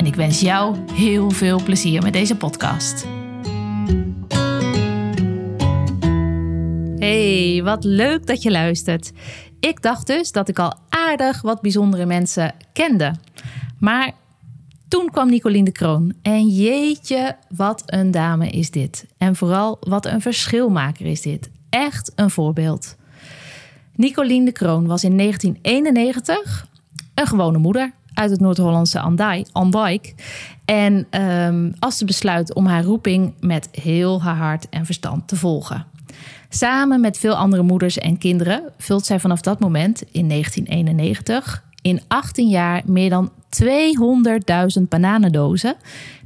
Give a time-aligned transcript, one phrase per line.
[0.00, 3.06] en ik wens jou heel veel plezier met deze podcast.
[6.98, 9.12] Hey, wat leuk dat je luistert.
[9.58, 13.14] Ik dacht dus dat ik al aardig wat bijzondere mensen kende.
[13.78, 14.12] Maar
[14.88, 16.14] toen kwam Nicolien de Kroon.
[16.22, 19.06] En jeetje, wat een dame is dit.
[19.18, 21.50] En vooral wat een verschilmaker is dit.
[21.70, 22.96] Echt een voorbeeld.
[23.94, 26.68] Nicolien de Kroon was in 1991
[27.14, 29.00] een gewone moeder uit het Noord-Hollandse
[29.52, 30.14] Andijk.
[30.64, 35.36] En um, als ze besluit om haar roeping met heel haar hart en verstand te
[35.36, 35.86] volgen.
[36.48, 42.00] Samen met veel andere moeders en kinderen vult zij vanaf dat moment in 1991 in
[42.08, 43.30] 18 jaar meer dan
[44.80, 45.76] 200.000 bananendozen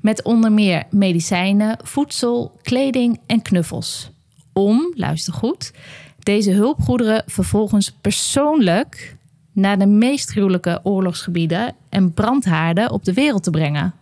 [0.00, 4.10] met onder meer medicijnen, voedsel, kleding en knuffels.
[4.52, 5.72] Om, luister goed,
[6.18, 9.16] deze hulpgoederen vervolgens persoonlijk
[9.54, 13.94] naar de meest gruwelijke oorlogsgebieden en brandhaarden op de wereld te brengen.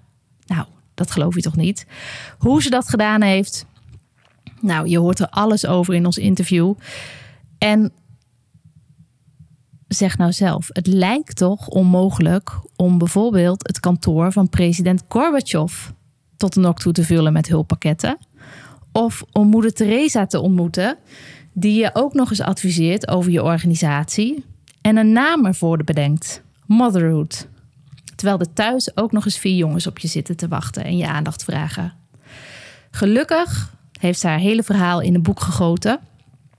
[0.46, 1.86] Nou, dat geloof je toch niet?
[2.38, 3.66] Hoe ze dat gedaan heeft,
[4.60, 6.74] nou, je hoort er alles over in ons interview.
[7.58, 7.92] En
[9.88, 15.88] zeg nou zelf, het lijkt toch onmogelijk om bijvoorbeeld het kantoor van president Gorbachev
[16.36, 18.18] tot de nok toe te vullen met hulppakketten.
[18.92, 20.98] Of om moeder Teresa te ontmoeten,
[21.52, 24.44] die je ook nog eens adviseert over je organisatie
[24.82, 27.48] en een naam ervoor bedenkt: Motherhood.
[28.14, 31.06] Terwijl er thuis ook nog eens vier jongens op je zitten te wachten en je
[31.06, 31.92] aandacht vragen.
[32.90, 36.00] Gelukkig heeft ze haar hele verhaal in een boek gegoten,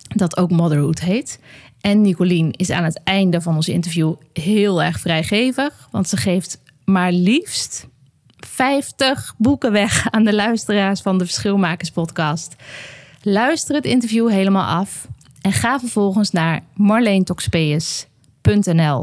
[0.07, 1.39] dat ook Motherhood heet.
[1.81, 6.61] En Nicolien is aan het einde van ons interview heel erg vrijgevig, want ze geeft
[6.85, 7.87] maar liefst
[8.37, 12.55] 50 boeken weg aan de luisteraars van de Verschilmakers podcast.
[13.21, 15.07] Luister het interview helemaal af
[15.41, 18.12] en ga vervolgens naar marleentoxpeus.nl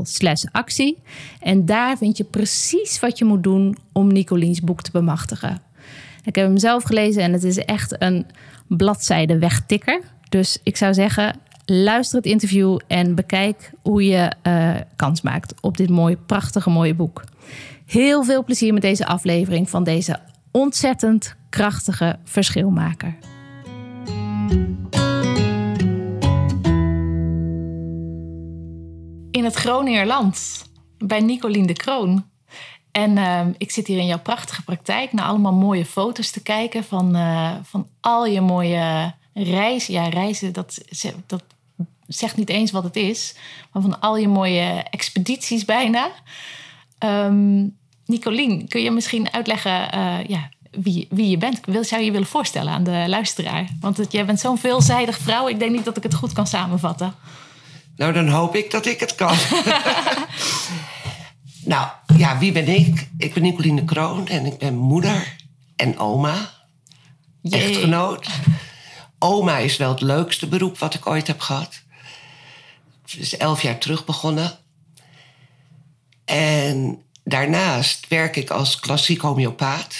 [0.02, 0.98] slash actie.
[1.40, 5.62] En daar vind je precies wat je moet doen om Nicoliens boek te bemachtigen.
[6.24, 8.26] Ik heb hem zelf gelezen en het is echt een
[8.68, 10.00] bladzijde wegtikker.
[10.28, 15.76] Dus ik zou zeggen, luister het interview en bekijk hoe je uh, kans maakt op
[15.76, 17.24] dit mooie, prachtige, mooie boek.
[17.86, 20.18] Heel veel plezier met deze aflevering van deze
[20.50, 23.14] ontzettend krachtige verschilmaker.
[29.30, 30.64] In het Groningerland,
[30.98, 32.24] bij Nicolien de Kroon.
[32.92, 36.84] En uh, ik zit hier in jouw prachtige praktijk naar allemaal mooie foto's te kijken
[36.84, 39.94] van, uh, van al je mooie reizen.
[39.94, 40.78] Ja, reizen, dat,
[41.26, 41.42] dat
[42.06, 43.34] zegt niet eens wat het is,
[43.72, 46.10] maar van al je mooie expedities bijna.
[46.98, 47.76] Um,
[48.06, 51.60] Nicolien, kun je misschien uitleggen uh, ja, wie, wie je bent?
[51.64, 53.68] Wil, zou je je willen voorstellen aan de luisteraar?
[53.80, 55.48] Want het, jij bent zo'n veelzijdig vrouw.
[55.48, 57.14] Ik denk niet dat ik het goed kan samenvatten.
[57.96, 59.36] Nou, dan hoop ik dat ik het kan.
[61.72, 63.08] nou, ja, wie ben ik?
[63.18, 65.36] Ik ben Nicoline Kroon en ik ben moeder
[65.76, 66.50] en oma.
[67.40, 67.62] Jee.
[67.62, 68.28] Echtgenoot.
[69.18, 71.82] Oma is wel het leukste beroep wat ik ooit heb gehad.
[73.02, 74.58] Het is elf jaar terug begonnen.
[76.24, 79.96] En daarnaast werk ik als klassiek homeopaat.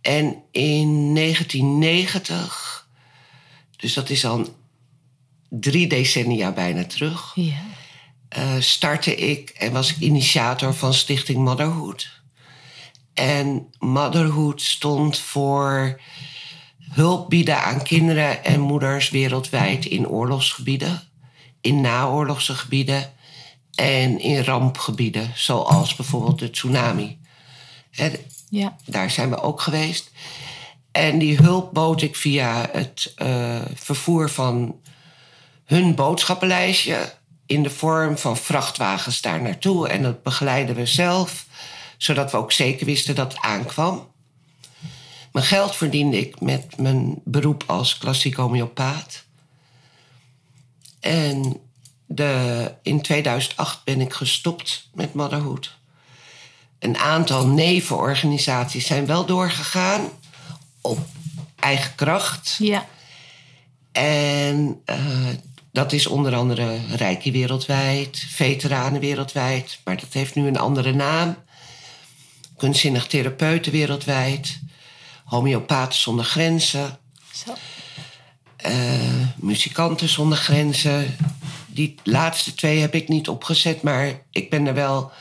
[0.00, 2.88] En in 1990,
[3.76, 4.56] dus dat is al
[5.60, 7.54] drie decennia bijna terug, ja.
[8.38, 12.20] uh, startte ik en was ik initiator van Stichting Motherhood.
[13.14, 16.00] En Motherhood stond voor
[16.90, 21.02] hulp bieden aan kinderen en moeders wereldwijd in oorlogsgebieden,
[21.60, 23.12] in naoorlogse gebieden
[23.74, 27.18] en in rampgebieden, zoals bijvoorbeeld de tsunami.
[28.48, 28.76] Ja.
[28.84, 30.10] Daar zijn we ook geweest.
[30.92, 34.80] En die hulp bood ik via het uh, vervoer van
[35.66, 37.14] hun boodschappenlijstje
[37.46, 39.88] in de vorm van vrachtwagens daar naartoe.
[39.88, 41.46] En dat begeleiden we zelf,
[41.96, 44.08] zodat we ook zeker wisten dat het aankwam.
[45.32, 49.24] Mijn geld verdiende ik met mijn beroep als klassiek homeopaat.
[51.00, 51.60] En
[52.06, 55.76] de, in 2008 ben ik gestopt met Motherhood.
[56.78, 60.08] Een aantal nevenorganisaties zijn wel doorgegaan
[60.80, 60.98] op
[61.56, 62.56] eigen kracht.
[62.58, 62.86] Ja.
[63.92, 65.28] En uh,
[65.76, 71.36] dat is onder andere Rijke Wereldwijd, Veteranen Wereldwijd, maar dat heeft nu een andere naam.
[72.56, 74.60] kunstzinnig therapeuten wereldwijd,
[75.24, 76.98] homeopaten zonder grenzen,
[77.32, 77.54] Zo.
[78.56, 81.16] eh, muzikanten zonder grenzen.
[81.66, 85.12] Die laatste twee heb ik niet opgezet, maar ik ben er wel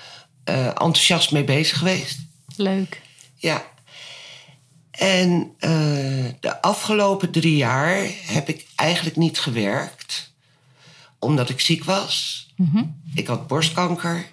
[0.43, 2.19] eh, enthousiast mee bezig geweest.
[2.55, 3.01] Leuk.
[3.35, 3.65] Ja.
[4.91, 5.69] En eh,
[6.39, 10.33] de afgelopen drie jaar heb ik eigenlijk niet gewerkt.
[11.25, 12.45] Omdat ik ziek was.
[13.13, 14.25] Ik had borstkanker.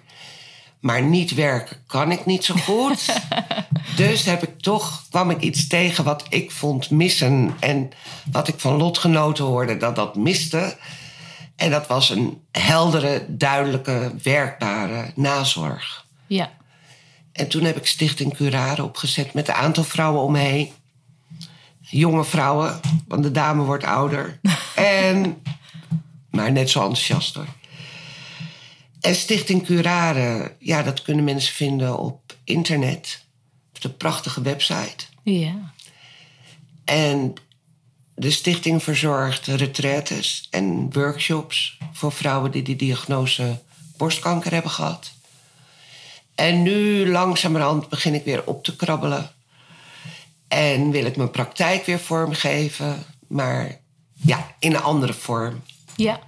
[0.79, 3.21] Maar niet werken kan ik niet zo goed.
[3.95, 7.53] dus heb ik toch, kwam ik iets tegen wat ik vond missen.
[7.59, 7.91] En
[8.31, 10.77] wat ik van lotgenoten hoorde dat dat miste.
[11.55, 16.05] En dat was een heldere, duidelijke, werkbare nazorg.
[16.27, 16.51] Ja.
[17.33, 20.69] En toen heb ik Stichting Curare opgezet met een aantal vrouwen om me heen.
[21.79, 24.39] Jonge vrouwen, want de dame wordt ouder.
[24.75, 25.41] en,
[26.33, 27.47] maar net zo enthousiast hoor.
[28.99, 33.25] En Stichting Curare, ja, dat kunnen mensen vinden op internet.
[33.75, 35.05] Op de prachtige website.
[35.23, 35.73] Ja.
[36.85, 37.33] En
[38.15, 43.61] de stichting verzorgt retraites en workshops voor vrouwen die die diagnose
[43.97, 45.11] borstkanker hebben gehad.
[46.35, 49.31] En nu langzamerhand begin ik weer op te krabbelen.
[50.47, 53.79] En wil ik mijn praktijk weer vormgeven, maar
[54.13, 55.61] ja, in een andere vorm.
[55.95, 56.19] Ja.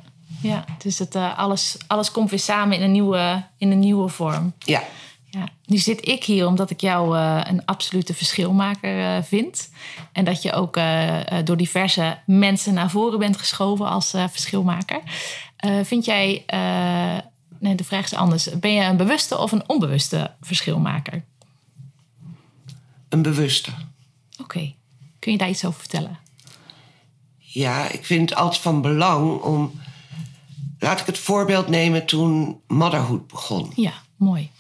[0.42, 0.66] Ja.
[0.78, 4.54] Dus het, eh, alles, alles komt weer samen in een nieuwe, in een nieuwe vorm.
[4.60, 4.84] Ja,
[5.30, 9.70] Ja, nu zit ik hier omdat ik jou eh, een absolute verschilmaker eh, vind.
[10.12, 10.80] En dat je ook
[11.44, 15.02] door diverse mensen naar voren bent geschoven als verschilmaker.
[15.84, 16.44] Vind jij,
[17.60, 18.50] nee, de vraag is anders.
[18.60, 21.24] Ben je een bewuste of een onbewuste verschilmaker?
[23.10, 23.72] een bewuste.
[24.42, 24.74] Oké,
[25.20, 26.20] kun je daar iets over vertellen?
[27.56, 29.82] Ja, ik vind het altijd van belang om.
[30.80, 33.72] Laat ik het voorbeeld nemen toen Motherhood begon.
[33.76, 34.52] Ja, mooi.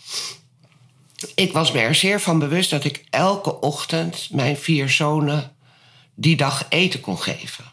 [1.35, 5.51] Ik was me er zeer van bewust dat ik elke ochtend mijn vier zonen
[6.13, 7.65] die dag eten kon geven.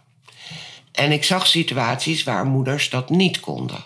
[0.92, 3.84] En ik zag situaties waar moeders dat niet konden.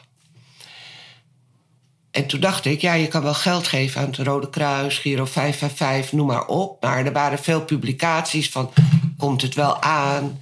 [2.10, 5.24] En toen dacht ik, ja, je kan wel geld geven aan het Rode Kruis, Giro
[5.24, 6.82] 555, noem maar op.
[6.82, 8.70] Maar er waren veel publicaties van,
[9.16, 10.40] komt het wel aan?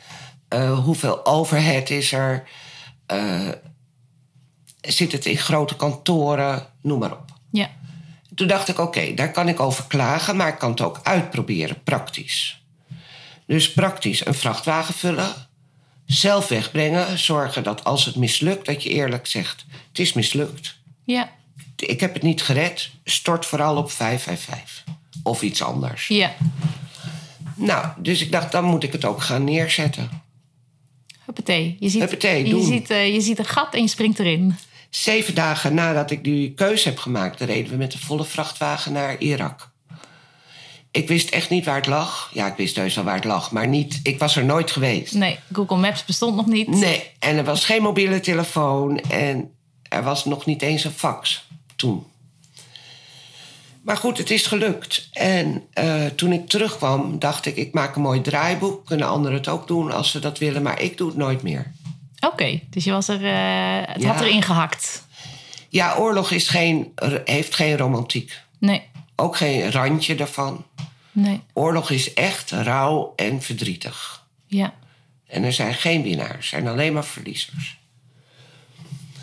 [0.49, 2.49] Eh, hoeveel overhead is er?
[3.07, 3.49] Eh,
[4.81, 6.67] zit het in grote kantoren?
[6.81, 7.31] Noem maar op.
[7.51, 7.71] Ja,
[8.35, 11.83] Toen dacht ik, oké, daar kan ik over klagen, maar ik kan het ook uitproberen,
[11.83, 12.63] praktisch.
[13.47, 15.33] Dus praktisch een vrachtwagen vullen,
[16.07, 20.79] zelf wegbrengen, zorgen dat als het mislukt, dat je eerlijk zegt, het is mislukt.
[21.05, 21.31] ja,
[21.77, 24.85] Ik heb het niet gered, stort vooral op 555
[25.23, 26.09] of iets anders.
[26.09, 26.35] ja.
[27.57, 30.23] Nou, dus ik dacht, dan moet ik het ook gaan neerzetten.
[31.27, 31.77] Huppatee.
[31.81, 34.57] Je ziet, Huppatee, je, ziet, eh, je ziet een gat en je springt erin.
[34.91, 39.19] Zeven dagen nadat ik die keuze heb gemaakt, reden we met een volle vrachtwagen naar
[39.19, 39.73] Irak.
[40.91, 42.31] Ik wist echt niet waar het lag.
[42.33, 45.15] Ja, ik wist heus wel waar het lag, maar niet, ik was er nooit geweest.
[45.15, 46.69] Nee, Google Maps bestond nog niet.
[46.69, 49.51] Nee, en er was geen mobiele telefoon en
[49.89, 52.07] er was nog niet eens een fax toen.
[53.85, 55.09] Maar goed, het is gelukt.
[55.13, 58.87] En eh, toen ik terugkwam, dacht ik, ik maak een mooi draaiboek.
[58.87, 61.73] Kunnen anderen het ook doen als ze dat willen, maar ik doe het nooit meer.
[62.21, 64.13] Oké, dus je was er, eh, het Ja.
[64.13, 65.07] had erin gehakt.
[65.69, 66.93] Ja, oorlog is geen,
[67.25, 68.41] heeft geen romantiek.
[68.59, 68.83] Nee,
[69.17, 70.65] Ook geen randje daarvan.
[71.13, 74.25] nee, Oorlog is echt rauw en verdrietig.
[74.47, 74.75] ja.
[75.27, 77.79] En er zijn geen winnaars, er zijn alleen maar verliezers.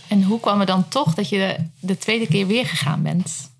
[0.07, 3.50] En hoe kwam het dan toch dat je de, de tweede keer weer gegaan bent?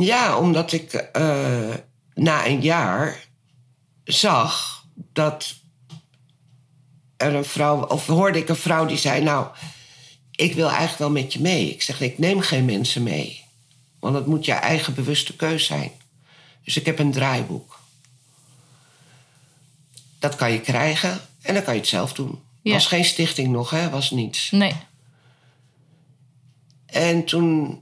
[0.00, 1.74] Ja, omdat ik eh,
[2.14, 3.26] na een jaar
[4.04, 5.54] zag dat
[7.16, 9.46] er een vrouw, of hoorde ik een vrouw die zei: Nou,
[10.30, 11.70] ik wil eigenlijk wel met je mee.
[11.70, 13.44] Ik zeg: Ik neem geen mensen mee,
[13.98, 15.90] want het moet je eigen bewuste keus zijn.
[16.64, 17.80] Dus ik heb een draaiboek.
[20.18, 22.40] Dat kan je krijgen en dan kan je het zelf doen.
[22.62, 22.72] Ja.
[22.72, 23.90] Was geen stichting nog, hè?
[23.90, 24.50] Was niets.
[24.50, 24.74] Nee,
[26.86, 27.81] En toen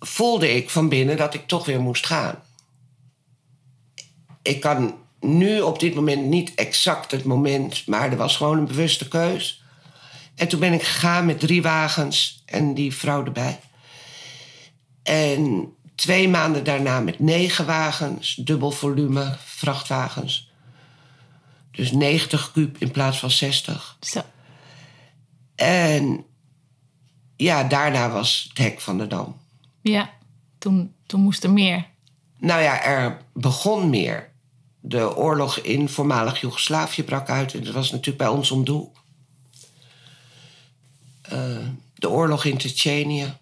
[0.00, 2.42] voelde ik van binnen dat ik toch weer moest gaan.
[4.42, 8.66] Ik kan nu op dit moment niet exact het moment, maar er was gewoon een
[8.66, 9.64] bewuste keus.
[10.34, 13.60] En toen ben ik gegaan met drie wagens en die vrouw erbij.
[15.02, 20.50] En twee maanden daarna met negen wagens, dubbel volume vrachtwagens.
[21.70, 23.96] Dus 90 kuub in plaats van 60.
[24.00, 24.22] zo.
[25.54, 26.24] En
[27.36, 29.39] ja, daarna was het hek van de dam.
[29.80, 30.10] Ja,
[30.58, 31.86] toen, toen moest er meer.
[32.38, 34.28] Nou ja, er begon meer.
[34.80, 37.54] De oorlog in voormalig Joegoslavië brak uit.
[37.54, 39.02] En dat was natuurlijk bij ons om de hoek.
[41.22, 43.34] Eh, de oorlog in Tsjetsjenië.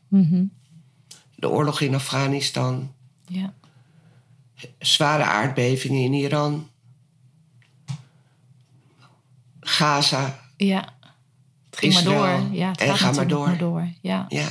[1.35, 2.93] De oorlog in Afghanistan.
[3.27, 3.53] Ja,
[4.79, 6.69] zware aardbevingen in Iran,
[9.61, 10.41] Gaza.
[10.57, 10.95] Ja,
[11.71, 12.57] het ging maar door.
[12.57, 13.47] Ja, het En gaat ga maar door.
[13.47, 13.89] maar door.
[14.01, 14.27] Ja.
[14.29, 14.49] Ja.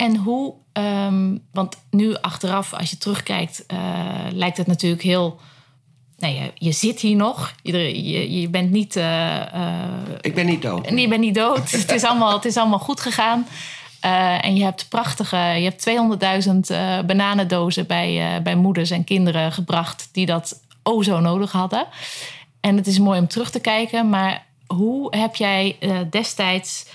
[0.00, 3.78] En hoe, ehm, want nu achteraf, als je terugkijkt, eh,
[4.32, 5.40] lijkt het natuurlijk heel.
[6.16, 7.52] Nou, je, je zit hier nog.
[7.62, 8.96] Je, je, je bent niet.
[8.96, 9.90] eh, eh,
[10.20, 10.86] Ik ben niet dood.
[10.86, 11.70] en je bent niet dood.
[11.80, 13.46] het, is allemaal, het is allemaal goed gegaan.
[14.40, 15.88] En je hebt prachtige, je hebt
[16.44, 21.86] 200.000 eh bananendozen bij, bij moeders en kinderen gebracht die dat o zo nodig hadden.
[22.60, 25.76] En het is mooi om terug te kijken, maar hoe heb jij
[26.10, 26.86] destijds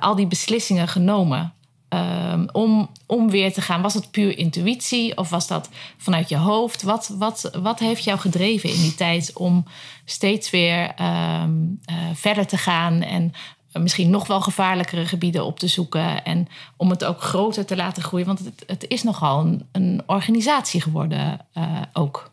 [0.00, 1.54] al die beslissingen genomen?
[1.90, 3.82] Ehm, om, om weer te gaan.
[3.82, 6.82] Was het puur intuïtie of was dat vanuit je hoofd?
[6.82, 9.64] Wat, wat, wat heeft jou gedreven in die tijd om
[10.04, 11.52] steeds weer ehm,
[11.84, 13.32] eh, verder te gaan en
[13.72, 18.02] misschien nog wel gevaarlijkere gebieden op te zoeken en om het ook groter te laten
[18.02, 18.26] groeien?
[18.26, 22.30] Want het, het is nogal een, een organisatie geworden eh, ook.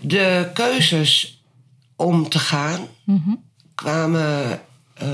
[0.00, 1.42] De keuzes
[1.96, 2.86] om te gaan
[3.74, 4.60] kwamen
[4.94, 5.08] eh,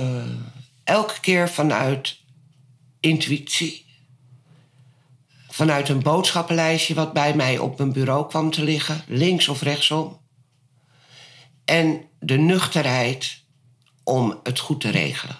[0.87, 2.21] elke keer vanuit
[3.00, 3.85] intuïtie.
[5.49, 10.21] Vanuit een boodschappenlijstje wat bij mij op mijn bureau kwam te liggen, links of rechtsom.
[11.64, 13.43] En de nuchterheid
[14.02, 15.37] om het goed te regelen.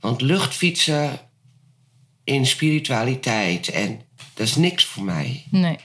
[0.00, 1.20] Want luchtfietsen
[2.24, 4.02] in spiritualiteit en
[4.34, 5.44] dat is niks voor mij.
[5.50, 5.78] Nee.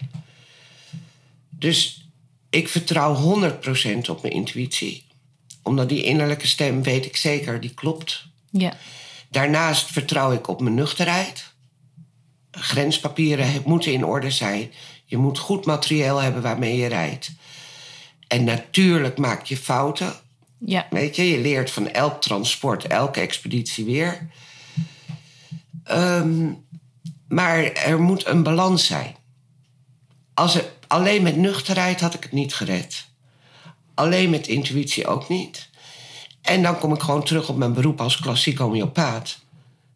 [1.50, 2.08] Dus
[2.50, 3.40] ik vertrouw
[4.06, 5.07] 100% op mijn intuïtie.
[5.68, 8.28] Omdat die innerlijke stem, weet ik zeker, die klopt.
[8.50, 8.74] Ja.
[9.30, 11.54] Daarnaast vertrouw ik op mijn nuchterheid.
[12.52, 14.72] Grenspapieren moeten in orde zijn.
[15.06, 17.32] Je moet goed materieel hebben waarmee je rijdt.
[18.28, 20.14] En natuurlijk maak je fouten.
[20.58, 20.88] Ja.
[20.90, 24.30] Weet je, je leert van elk transport, elke expeditie weer.
[25.84, 26.50] Ehm,
[27.28, 29.16] maar er moet een balans zijn.
[30.34, 33.06] Als het, alleen met nuchterheid had ik het niet gered.
[33.98, 35.70] Alleen met intuïtie ook niet.
[36.42, 39.40] En dan kom ik gewoon terug op mijn beroep als klassiek homeopaat.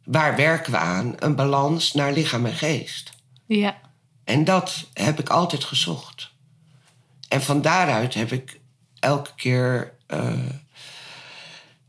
[0.03, 1.13] Waar werken we aan?
[1.19, 3.11] Een balans naar lichaam en geest.
[3.45, 3.77] Ja.
[4.23, 6.31] En dat heb ik altijd gezocht.
[7.27, 8.59] En van daaruit heb ik
[8.99, 9.93] elke keer.
[10.07, 10.33] eh,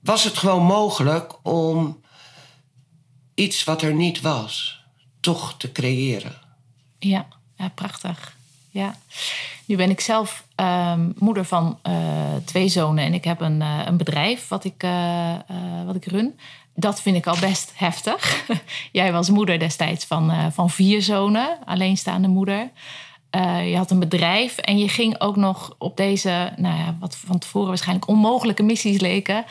[0.00, 2.00] was het gewoon mogelijk om
[3.34, 4.84] iets wat er niet was,
[5.20, 6.40] toch te creëren.
[6.98, 7.26] Ja,
[7.56, 8.36] ja prachtig.
[8.72, 8.94] Ja.
[9.66, 11.94] Nu ben ik zelf ehm, moeder van eh,
[12.44, 15.34] twee zonen en ik heb een, eh, een bedrijf wat ik, eh,
[15.86, 16.38] wat ik run.
[16.74, 18.44] Dat vind ik al best heftig.
[18.92, 22.70] Jij was moeder destijds van, van vier zonen, alleenstaande moeder.
[23.64, 27.38] Je had een bedrijf en je ging ook nog op deze, nou ja, wat van
[27.38, 29.44] tevoren waarschijnlijk onmogelijke missies leken.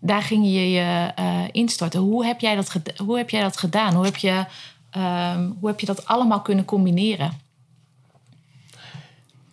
[0.00, 1.12] Daar ging je je
[1.52, 2.00] instorten.
[2.00, 3.94] Hoe heb, jij dat hoe heb jij dat gedaan?
[3.94, 4.44] Hoe heb, je,
[4.90, 7.43] ehm, hoe heb je dat allemaal kunnen combineren?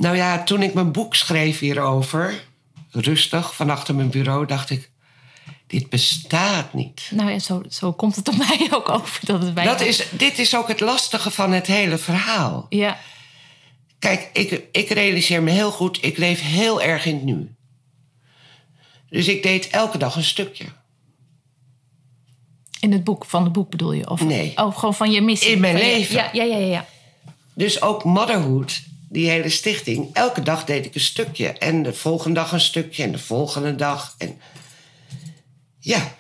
[0.02, 2.44] Nou ja, toen ik mijn boek schreef hierover,
[2.92, 4.92] rustig van achter mijn bureau, dacht ik:
[5.68, 7.10] dit bestaat niet.
[7.14, 9.20] Nou ja, zo, zo komt het op mij ook over.
[9.26, 12.66] Dat het bij Dat is, dit is ook het lastige van het hele verhaal.
[12.70, 12.98] Ja,
[14.02, 17.56] Kijk, ik, ik realiseer me heel goed, ik leef heel erg in het nu.
[19.10, 20.66] Dus ik deed elke dag een stukje.
[22.80, 24.10] in het boek, van het boek bedoel je?
[24.10, 24.52] Of, Nee.
[24.56, 25.52] Oh, gewoon van je missie.
[25.52, 26.16] In mijn leven.
[26.16, 26.86] Ja, ja, ja, ja.
[27.56, 31.48] Dus ook Motherhood, die hele stichting, elke dag deed ik een stukje.
[31.48, 34.16] En de volgende dag een stukje en de volgende dag.
[34.18, 34.42] En
[35.80, 36.14] ja,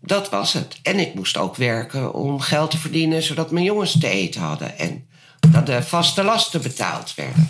[0.00, 0.78] dat was het.
[0.82, 4.78] En ik moest ook werken om geld te verdienen, zodat mijn jongens te eten hadden.
[4.78, 5.08] En
[5.50, 7.48] dat de vaste lasten betaald werden.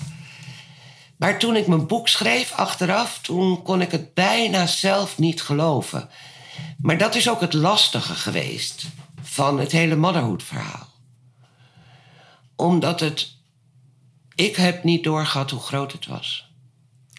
[1.16, 6.08] Maar toen ik mijn boek schreef achteraf, toen kon ik het bijna zelf niet geloven.
[6.80, 8.87] Maar dat is ook het lastige geweest
[9.23, 10.88] van het hele motherhood-verhaal.
[12.56, 13.37] Omdat het.
[14.38, 16.50] Ik heb niet doorgehad hoe groot het was.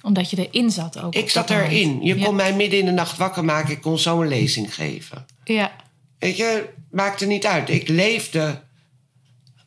[0.02, 1.14] Omdat je erin zat ook.
[1.16, 2.02] Ik zat erin.
[2.02, 2.26] Je ja.
[2.26, 3.72] kon mij midden in de nacht wakker maken.
[3.74, 5.26] Ik kon zo een lezing geven.
[5.44, 5.72] Ja,
[6.20, 7.70] Weet je, maakte niet uit.
[7.70, 8.62] Ik leefde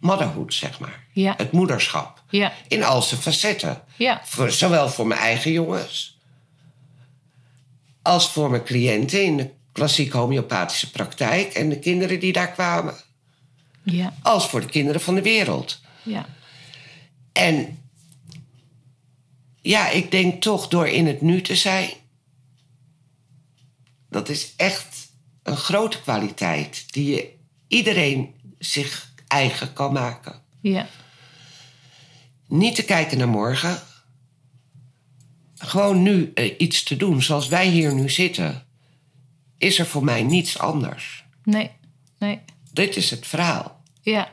[0.01, 1.05] motherhood, zeg maar.
[1.13, 1.35] Ja.
[1.37, 2.23] Het moederschap.
[2.31, 3.83] ja, In al zijn facetten.
[3.97, 4.21] ja.
[4.25, 6.19] Voor, zowel voor mijn eigen jongens.
[8.03, 11.53] als voor mijn cliënten in de klassieke homeopathische praktijk.
[11.55, 12.95] en de kinderen die daar kwamen.
[13.83, 15.81] Ja, als voor de kinderen van de wereld.
[16.03, 16.27] ja.
[17.33, 17.79] En
[19.61, 21.91] ja, ik denk toch door in het nu te zijn.
[24.09, 25.11] Dat is echt
[25.43, 27.35] een grote kwaliteit die je
[27.69, 30.43] iedereen zich eigen kan maken.
[30.61, 30.87] ja.
[32.47, 33.83] Niet te kijken naar morgen.
[35.55, 37.23] Gewoon nu eh, iets te doen.
[37.23, 38.67] Zoals wij hier nu zitten,
[39.59, 41.25] is er voor mij niets anders.
[41.45, 41.71] Nee,
[42.19, 42.41] nee.
[42.73, 43.83] Dit is het verhaal.
[44.01, 44.33] Ja.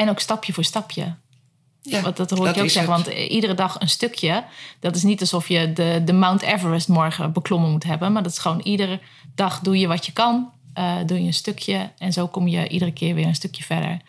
[0.00, 1.14] En ook stapje voor stapje.
[1.82, 2.92] Ja, Want dat hoor ik ook zeggen.
[2.94, 3.04] het.
[3.04, 4.44] Want iedere dag een stukje.
[4.80, 8.12] Dat is niet alsof je de, de Mount Everest morgen beklommen moet hebben.
[8.12, 9.00] Maar dat is gewoon iedere
[9.34, 10.50] dag doe je wat je kan.
[10.74, 11.90] eh, doe je een stukje.
[11.98, 14.00] En zo kom je iedere keer weer een stukje verder.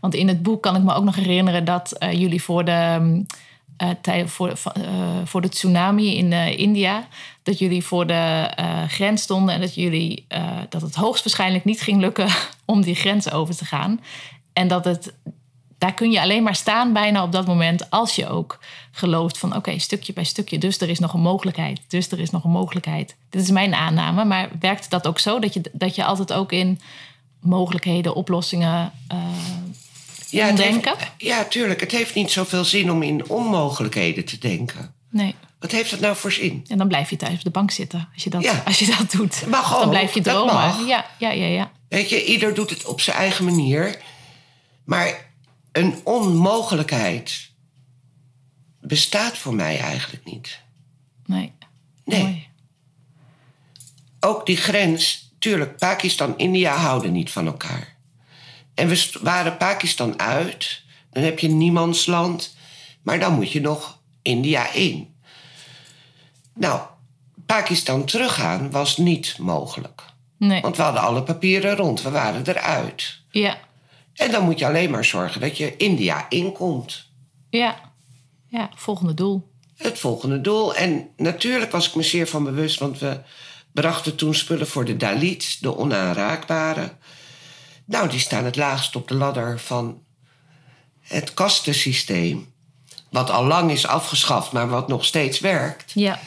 [0.00, 3.24] Want in het boek kan ik me ook nog herinneren dat eh, jullie voor de.
[3.76, 4.82] eh, tij- voor, eh,
[5.24, 7.06] voor de tsunami in eh, India.
[7.42, 9.54] Dat jullie voor de eh, grens stonden.
[9.54, 12.28] En dat, jullie, eh, dat het hoogstwaarschijnlijk niet ging lukken
[12.64, 14.00] om die grens over te gaan.
[14.52, 15.12] En dat het
[15.78, 18.58] daar kun je alleen maar staan bijna op dat moment als je ook
[18.90, 20.58] gelooft van oké, stukje bij stukje.
[20.58, 21.80] Dus er is nog een mogelijkheid.
[21.88, 23.16] Dus er is nog een mogelijkheid.
[23.30, 26.52] Dit is mijn aanname, maar werkt dat ook zo dat je, dat je altijd ook
[26.52, 26.80] in
[27.40, 28.92] mogelijkheden, oplossingen.
[29.08, 29.18] eh,
[30.28, 30.94] Ja, het denken?
[30.96, 31.80] heeft- ja, tuurlijk.
[31.80, 34.94] Het heeft niet zoveel zin om in onmogelijkheden te denken.
[35.10, 35.34] nee.
[35.58, 36.64] Wat heeft dat nou voor zin?
[36.68, 38.62] En dan blijf je thuis op de bank zitten als je dat, Ja.
[38.66, 39.46] als je dat doet.
[39.46, 40.86] Mag dan ook, blijf je dromen.
[40.86, 41.70] Ja, ja, ja, ja.
[41.88, 43.98] Weet je, ieder doet het op zijn eigen manier.
[44.84, 45.32] Maar
[45.72, 47.50] een onmogelijkheid
[48.80, 50.60] bestaat voor mij eigenlijk niet.
[51.26, 51.52] Nee.
[52.04, 52.22] Nee.
[52.22, 52.48] Mooi.
[54.20, 57.96] Ook die grens, tuurlijk, Pakistan, India houden niet van elkaar.
[58.74, 62.56] En we waren Pakistan uit, dan heb je niemandsland,
[63.02, 65.14] maar dan moet je nog India in.
[66.54, 66.80] Nou,
[67.46, 70.02] Pakistan teruggaan was niet mogelijk.
[70.36, 70.60] Nee.
[70.60, 73.20] Want we hadden alle papieren rond, we waren eruit.
[73.30, 73.58] Ja.
[74.20, 77.10] En dan moet je alleen maar zorgen dat je India inkomt.
[77.50, 77.80] Ja.
[78.48, 79.50] Ja, volgende doel.
[79.76, 80.74] Het volgende doel.
[80.74, 83.20] En natuurlijk was ik me zeer van bewust, want we
[83.72, 86.98] brachten toen spullen voor de Dalits, de onaanraakbaren.
[87.84, 90.02] Nou, die staan het laagst op de ladder van
[91.00, 92.52] het kastensysteem.
[93.10, 95.92] Wat al lang is afgeschaft, maar wat nog steeds werkt.
[95.94, 96.20] Ja.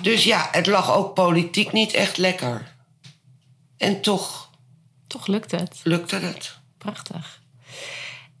[0.00, 2.74] Dus ja, het lag ook politiek niet echt lekker.
[3.76, 4.50] En toch
[5.06, 5.80] Toch lukt het.
[5.82, 6.55] lukte het.
[6.78, 7.42] Prachtig.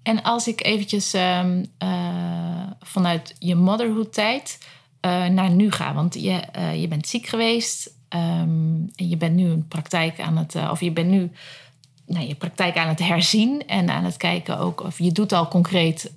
[0.02, 4.58] En als ik eventjes ehm, eh, vanuit je motherhood tijd
[5.00, 5.94] eh, naar nu ga.
[5.94, 7.94] Want je, eh, je bent ziek geweest.
[8.08, 10.54] ehm, en je bent nu een praktijk aan het...
[10.70, 11.30] of je bent nu
[12.06, 13.66] nou, je praktijk aan het herzien.
[13.66, 14.80] En aan het kijken ook...
[14.80, 16.12] Of je doet al concreet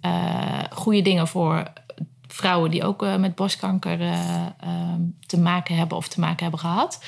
[0.69, 1.63] goede dingen voor
[2.27, 2.71] vrouwen...
[2.71, 7.03] die ook met borstkanker eh, ehm, te maken hebben of te maken hebben gehad.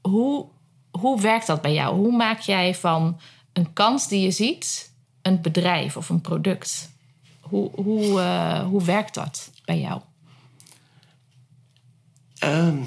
[0.00, 0.46] Hoe,
[0.90, 1.96] hoe werkt dat bij jou?
[1.96, 3.20] Hoe maak jij van
[3.56, 4.92] een kans die je ziet
[5.22, 6.90] een bedrijf of een product?
[7.40, 10.00] Hoe, hoe, eh, hoe werkt dat bij jou?
[12.38, 12.82] Ehm,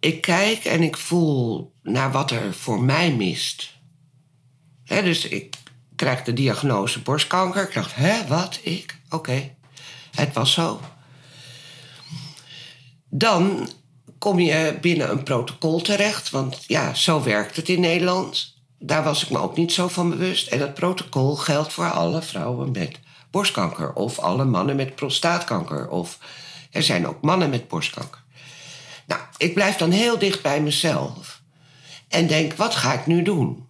[0.00, 3.78] ik kijk en ik voel naar wat er voor mij mist.
[4.84, 5.56] Hè, dus ik
[5.96, 7.68] krijg de diagnose borstkanker.
[7.68, 8.60] Ik dacht, hè, wat?
[8.62, 9.00] Ik?
[9.10, 9.54] Oké,
[10.10, 10.80] het was zo.
[13.08, 13.68] Dan
[14.22, 16.30] kom je binnen een protocol terecht.
[16.30, 18.56] Want ja, zo werkt het in Nederland.
[18.78, 20.48] Daar was ik me ook niet zo van bewust.
[20.48, 23.92] En dat protocol geldt voor alle vrouwen met borstkanker.
[23.92, 25.88] Of alle mannen met prostaatkanker.
[25.88, 26.18] Of
[26.70, 28.22] er zijn ook mannen met borstkanker.
[29.06, 31.42] Nou, ik blijf dan heel dicht bij mezelf.
[32.08, 33.66] En denk, wat ga ik nu doen?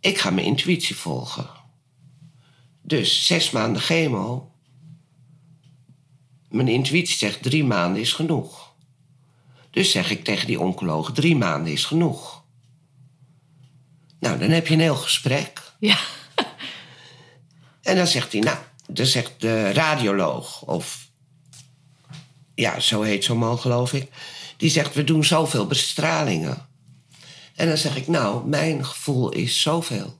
[0.00, 1.50] Ik ga mijn intuïtie volgen.
[2.82, 4.52] Dus zes maanden chemo.
[6.48, 8.67] Mijn intuïtie zegt drie maanden is genoeg.
[9.78, 12.44] Dus zeg ik tegen die oncoloog, drie maanden is genoeg.
[14.20, 15.72] Nou, dan heb je een heel gesprek.
[15.78, 15.98] Ja,
[17.82, 21.08] En dan zegt hij, nou, dan zegt de radioloog, of
[22.54, 24.10] ja, zo heet zo'n man, geloof ik,
[24.56, 26.68] die zegt: We doen zoveel bestralingen.
[27.54, 30.18] En dan zeg ik: Nou, mijn gevoel is zoveel.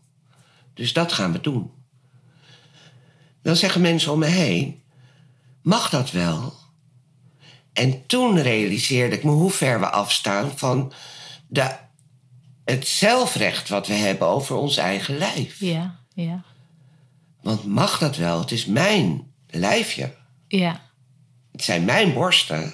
[0.75, 1.71] Dus dat gaan we doen.
[3.43, 4.83] Dan zeggen mensen om me heen:
[5.63, 6.55] Mag dat wel?
[7.79, 10.93] En toen realiseerde ik me hoe ver we afstaan van
[11.49, 11.71] de,
[12.65, 15.61] het zelfrecht wat we hebben over ons eigen lijf.
[15.61, 16.43] ja, ja,
[17.43, 18.41] Want mag dat wel?
[18.41, 20.15] Het is mijn lijfje.
[20.49, 20.91] ja,
[21.53, 22.73] Het zijn mijn borsten.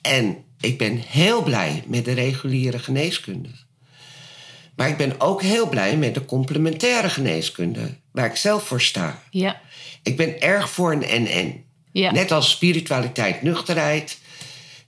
[0.00, 3.50] En ik ben heel blij met de reguliere geneeskunde.
[4.76, 9.22] Maar ik ben ook heel blij met de complementaire geneeskunde, waar ik zelf voor sta.
[9.30, 9.60] ja,
[10.02, 11.64] Ik ben erg voor een en-en.
[11.92, 12.12] Ja.
[12.12, 14.18] Net als spiritualiteit, nuchterheid.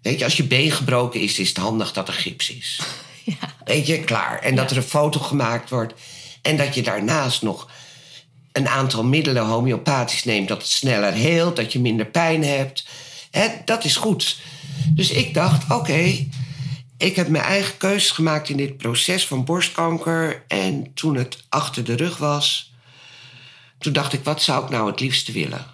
[0.03, 2.81] Weet je, als je been gebroken is, is het handig dat er gips is.
[3.25, 3.55] ja.
[3.65, 4.39] Weet je, klaar.
[4.39, 5.95] En dat er een foto gemaakt wordt.
[6.43, 7.71] En dat je daarnaast nog
[8.53, 10.49] een aantal middelen homeopathisch neemt...
[10.49, 12.87] dat het sneller heelt, dat je minder pijn hebt.
[13.31, 14.39] Hè, dat is goed.
[14.95, 16.27] Dus ik dacht, oké,
[16.99, 18.49] ik heb mijn eigen keuzes gemaakt...
[18.49, 20.45] in dit proces van borstkanker.
[20.49, 22.73] En toen het achter de rug was...
[23.79, 25.74] toen dacht ik, wat zou ik nou het liefste willen?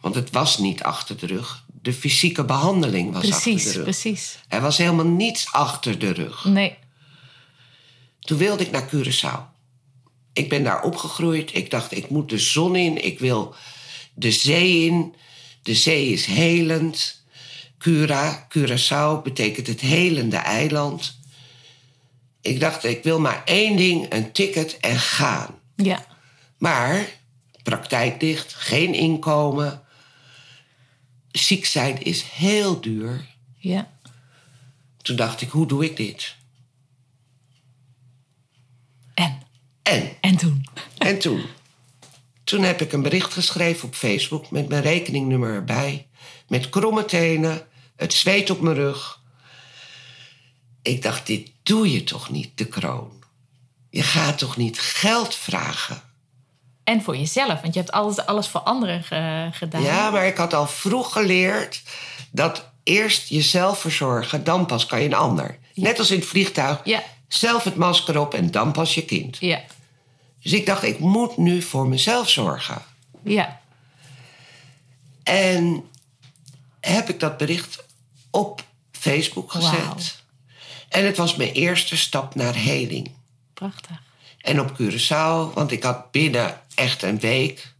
[0.00, 1.64] Want het was niet achter de rug.
[1.82, 3.82] De fysieke behandeling was achter Precies, de rug.
[3.82, 4.38] precies.
[4.48, 6.44] Er was helemaal niets achter de rug.
[6.44, 6.76] Nee,
[8.20, 9.58] Toen wilde ik naar Curaçao.
[10.32, 11.54] Ik ben daar opgegroeid.
[11.54, 13.04] Ik dacht, ik moet de zon in.
[13.04, 13.54] Ik wil
[14.14, 15.14] de zee in.
[15.62, 17.22] De zee is helend.
[17.78, 21.18] Cura, Curaçao betekent het helende eiland.
[22.40, 25.58] Ik dacht, ik wil maar één ding, een ticket en gaan.
[25.76, 26.04] Ja.
[26.58, 27.08] Maar
[27.62, 29.82] praktijk dicht, geen inkomen.
[31.32, 33.26] Ziek zijn is heel duur.
[33.56, 33.90] Ja.
[35.02, 36.36] Toen dacht ik, hoe doe ik dit?
[39.14, 39.42] En?
[39.82, 40.10] En?
[40.20, 40.66] En toen?
[40.98, 41.44] En toen?
[42.44, 46.08] Toen heb ik een bericht geschreven op Facebook met mijn rekeningnummer erbij.
[46.48, 47.66] Met kromme tenen,
[47.96, 49.20] het zweet op mijn rug.
[50.82, 53.24] Ik dacht, dit doe je toch niet, de kroon?
[53.90, 56.02] Je gaat toch niet geld vragen?
[56.90, 59.82] En voor jezelf, want je hebt alles, alles voor anderen ge- gedaan.
[59.82, 61.82] Ja, maar ik had al vroeg geleerd
[62.30, 65.58] dat eerst jezelf verzorgen, dan pas kan je een ander.
[65.74, 66.80] Net als in het vliegtuig.
[66.84, 67.02] Ja.
[67.28, 69.36] Zelf het masker op en dan pas je kind.
[69.40, 69.60] Ja.
[70.42, 72.82] Dus ik dacht, ik moet nu voor mezelf zorgen.
[73.22, 73.60] Ja.
[75.22, 75.84] En
[76.80, 77.84] heb ik dat bericht
[78.30, 80.22] op Facebook gezet.
[80.88, 83.10] En het was mijn eerste stap naar heling.
[83.54, 84.02] Prachtig.
[84.40, 87.74] En op Curaçao, want ik had binnen echt een week...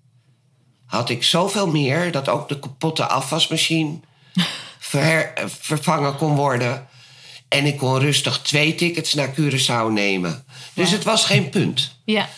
[0.87, 3.99] had ik zoveel meer dat ook de kapotte afwasmachine
[4.79, 6.89] ver- vervangen kon worden.
[7.49, 10.45] En ik kon rustig twee tickets naar Curaçao nemen.
[10.75, 11.97] Dus het was geen punt.
[12.05, 12.29] Ja.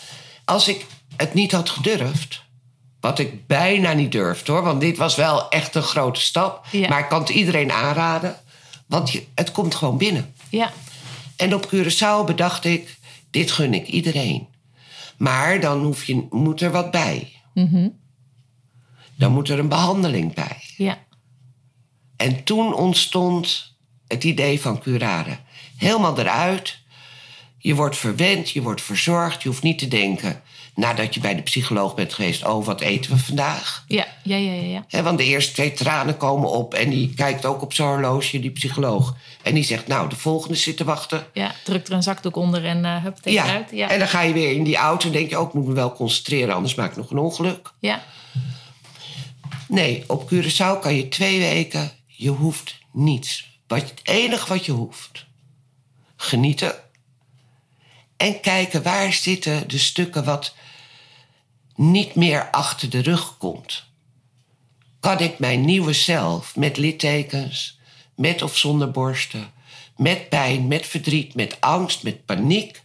[0.45, 2.41] Als ik het niet had gedurfd...
[2.99, 4.63] wat ik bijna niet durfde hoor...
[4.63, 6.65] want dit was wel echt een grote stap.
[6.71, 6.89] Ja.
[6.89, 8.35] Maar ik kan het iedereen aanraden.
[8.87, 10.33] Want je, het komt gewoon binnen.
[10.49, 10.71] Ja.
[11.35, 12.97] En op Curaçao bedacht ik,
[13.33, 14.47] dit gun ik iedereen.
[15.17, 17.31] Maar dan hoef je, moet er wat bij.
[19.15, 20.57] Dan moet er een behandeling bij.
[20.77, 20.97] Ja.
[22.15, 23.75] En toen ontstond
[24.07, 25.37] het idee van curare.
[25.77, 26.79] Helemaal eruit.
[27.57, 29.43] Je wordt verwend, je wordt verzorgd.
[29.43, 30.41] Je hoeft niet te denken,
[30.75, 32.45] nadat je bij de psycholoog bent geweest...
[32.45, 33.83] oh, wat eten we vandaag?
[33.87, 34.07] Ja.
[34.23, 34.35] Ja.
[34.37, 34.83] Ja.
[34.87, 35.03] Ja.
[35.03, 36.73] want de eerste twee tranen komen op...
[36.73, 39.15] en die kijkt ook op zijn horloge, die psycholoog.
[39.41, 41.25] En die zegt, nou, de volgende zit te wachten.
[41.33, 41.55] ja.
[41.63, 43.53] Druk er een zakdoek onder en uh, hup, tegen Ja.
[43.53, 43.69] uit.
[43.71, 43.89] Ja.
[43.89, 45.37] en dan ga je weer in die auto en denk je...
[45.37, 47.71] ook, ik moet me wel concentreren, anders maak ik nog een ongeluk.
[47.79, 48.03] ja.
[49.67, 51.91] Nee, op Curaçao kan je twee weken...
[52.07, 53.59] je hoeft niets.
[53.67, 55.25] Wat, het enige wat je hoeft.
[56.15, 56.75] Genieten.
[58.17, 60.55] En kijken waar zitten de stukken wat
[61.75, 63.83] niet meer achter de rug komt.
[64.99, 67.79] Kan ik mijn nieuwe zelf met littekens,
[68.15, 69.51] met of zonder borsten,
[69.97, 72.81] met pijn, met verdriet, met angst, met paniek,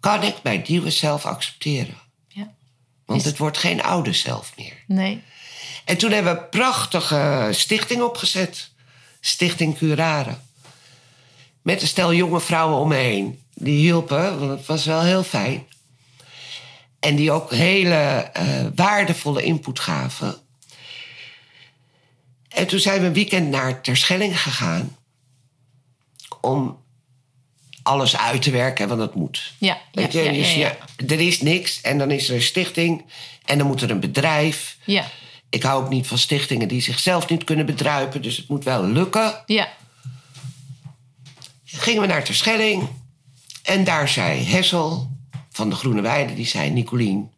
[0.00, 1.94] kan ik mijn nieuwe zelf accepteren?
[2.28, 2.52] ja.
[3.06, 4.84] Want Is- het wordt geen oude zelf meer.
[4.86, 5.22] Nee.
[5.84, 8.70] En toen hebben we een prachtige stichting opgezet.
[9.20, 10.36] Stichting Curare.
[11.62, 13.42] Met een stel jonge vrouwen om me heen.
[13.54, 15.66] Die hielpen, want het was wel heel fijn.
[17.02, 20.34] En die ook hele eh, waardevolle input gaven.
[22.48, 24.96] En toen zijn we een weekend naar Terschelling gegaan.
[26.40, 26.78] Om
[27.82, 29.52] alles uit te werken, want dat moet.
[29.58, 29.68] Ja.
[29.68, 29.80] Ja.
[29.92, 30.32] Weet je, Ja.
[30.32, 30.76] dus Ja.
[30.96, 33.04] ja, er is niks en dan is er een stichting
[33.44, 34.76] en dan moet er een bedrijf.
[34.84, 35.06] Ja.
[35.50, 38.84] Ik hou ook niet van stichtingen die zichzelf niet kunnen bedruipen, dus het moet wel
[38.86, 39.42] lukken.
[39.46, 39.68] Ja.
[41.64, 42.88] Gingen we naar Terschelling
[43.62, 45.10] en daar zei Hessel
[45.52, 47.30] van de Groene Weide, die zei: Nicolien,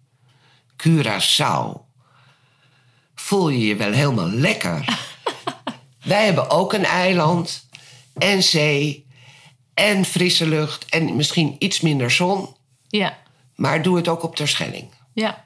[0.77, 1.83] Curaçao.
[3.15, 4.99] Voel je je wel helemaal lekker?
[6.03, 7.69] Wij hebben ook een eiland
[8.15, 9.07] en zee
[9.75, 12.57] en frisse lucht en misschien iets minder zon,
[12.89, 13.19] Ja.
[13.55, 14.91] maar doe het ook op Terschelling.
[15.13, 15.45] Ja.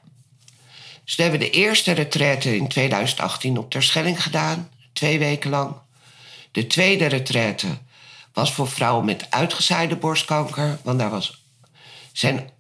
[1.05, 4.71] Dus we hebben de eerste retraite in 2018 op Terschelling gedaan.
[4.93, 5.75] Twee weken lang.
[6.53, 7.79] De tweede retraite
[8.33, 10.79] was voor vrouwen met uitgezaaide borstkanker.
[10.83, 11.43] Want daar was,
[12.13, 12.51] zijn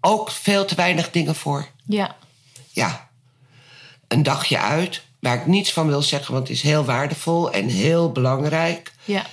[0.00, 1.66] ook veel te weinig dingen voor.
[1.86, 2.16] Ja.
[2.72, 3.08] Ja,
[4.08, 5.02] een dagje uit.
[5.20, 8.92] Waar ik niets van wil zeggen, want het is heel waardevol en heel belangrijk.
[9.04, 9.26] Ja.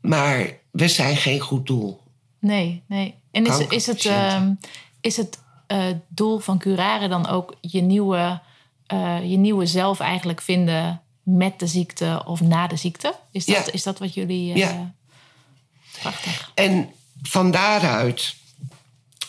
[0.00, 2.00] Maar we zijn geen goed doel.
[2.38, 3.14] Nee, nee.
[3.30, 4.54] En is, is het, ehm,
[5.00, 8.40] is het eh, doel van curare dan ook je nieuwe,
[8.86, 13.14] eh, je nieuwe zelf eigenlijk vinden met de ziekte of na de ziekte?
[13.30, 13.72] Is dat, Ja.
[13.72, 14.50] is dat wat jullie.
[14.52, 14.94] eh, Ja.
[16.00, 16.50] Prachtig.
[16.54, 16.90] En
[17.22, 18.34] van daaruit,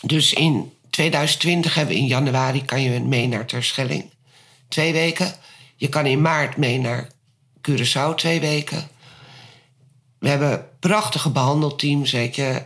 [0.02, 4.10] dus in 2020 hebben we in januari kan je mee naar Terschelling.
[4.68, 5.34] Twee weken.
[5.76, 7.08] Je kan in maart mee naar
[7.70, 8.88] Curaçao twee weken.
[10.20, 12.66] We hebben prachtige behandelteams, weet je.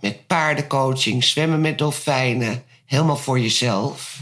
[0.00, 2.64] Met paardencoaching, zwemmen met dolfijnen.
[2.84, 4.18] Helemaal voor jezelf.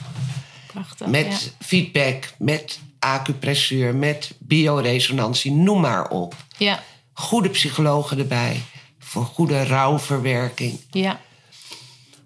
[0.66, 1.06] Prachtig.
[1.06, 6.82] Met feedback, met acupressuur, met bioresonantie, noem maar op Ja.
[7.12, 8.62] goede psychologen erbij.
[9.10, 10.80] Voor goede rouwverwerking.
[10.90, 11.20] Ja.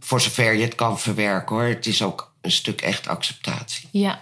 [0.01, 1.64] Voor zover je het kan verwerken hoor.
[1.64, 3.88] Het is ook een stuk echt acceptatie.
[3.92, 4.20] Ja.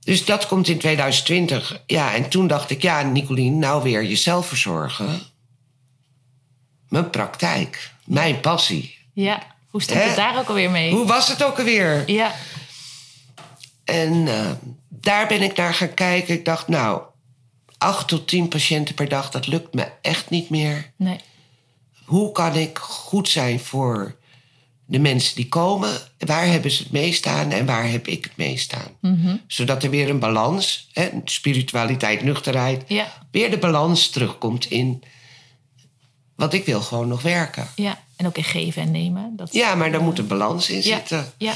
[0.00, 1.82] Dus dat komt in 2020.
[1.86, 5.20] Ja, en toen dacht ik, ja, Nicolien, nou weer jezelf verzorgen.
[6.88, 8.98] Mijn praktijk, mijn passie.
[9.12, 9.42] Ja.
[9.68, 10.14] Hoe stond het Hè?
[10.16, 10.92] daar ook alweer mee?
[10.92, 12.10] Hoe was het ook alweer?
[12.10, 12.34] Ja.
[13.84, 14.50] En eh,
[14.88, 16.34] daar ben ik naar gaan kijken.
[16.34, 17.02] Ik dacht, nou,
[17.78, 20.92] acht tot tien patiënten per dag, dat lukt me echt niet meer.
[20.96, 21.20] Nee.
[22.04, 24.16] Hoe kan ik goed zijn voor
[24.86, 25.90] de mensen die komen?
[26.18, 28.90] Waar hebben ze het mee staan en waar heb ik het mee staan?
[29.46, 33.12] Zodat er weer een balans, hè, spiritualiteit, nuchterheid, Ja.
[33.30, 35.02] weer de balans terugkomt in.
[36.36, 37.68] Want ik wil gewoon nog werken.
[37.76, 38.00] Ja.
[38.16, 39.32] En ook in geven en nemen.
[39.36, 40.82] Dat Ja, maar daar moet een balans in ja.
[40.82, 41.32] zitten.
[41.38, 41.54] Ja.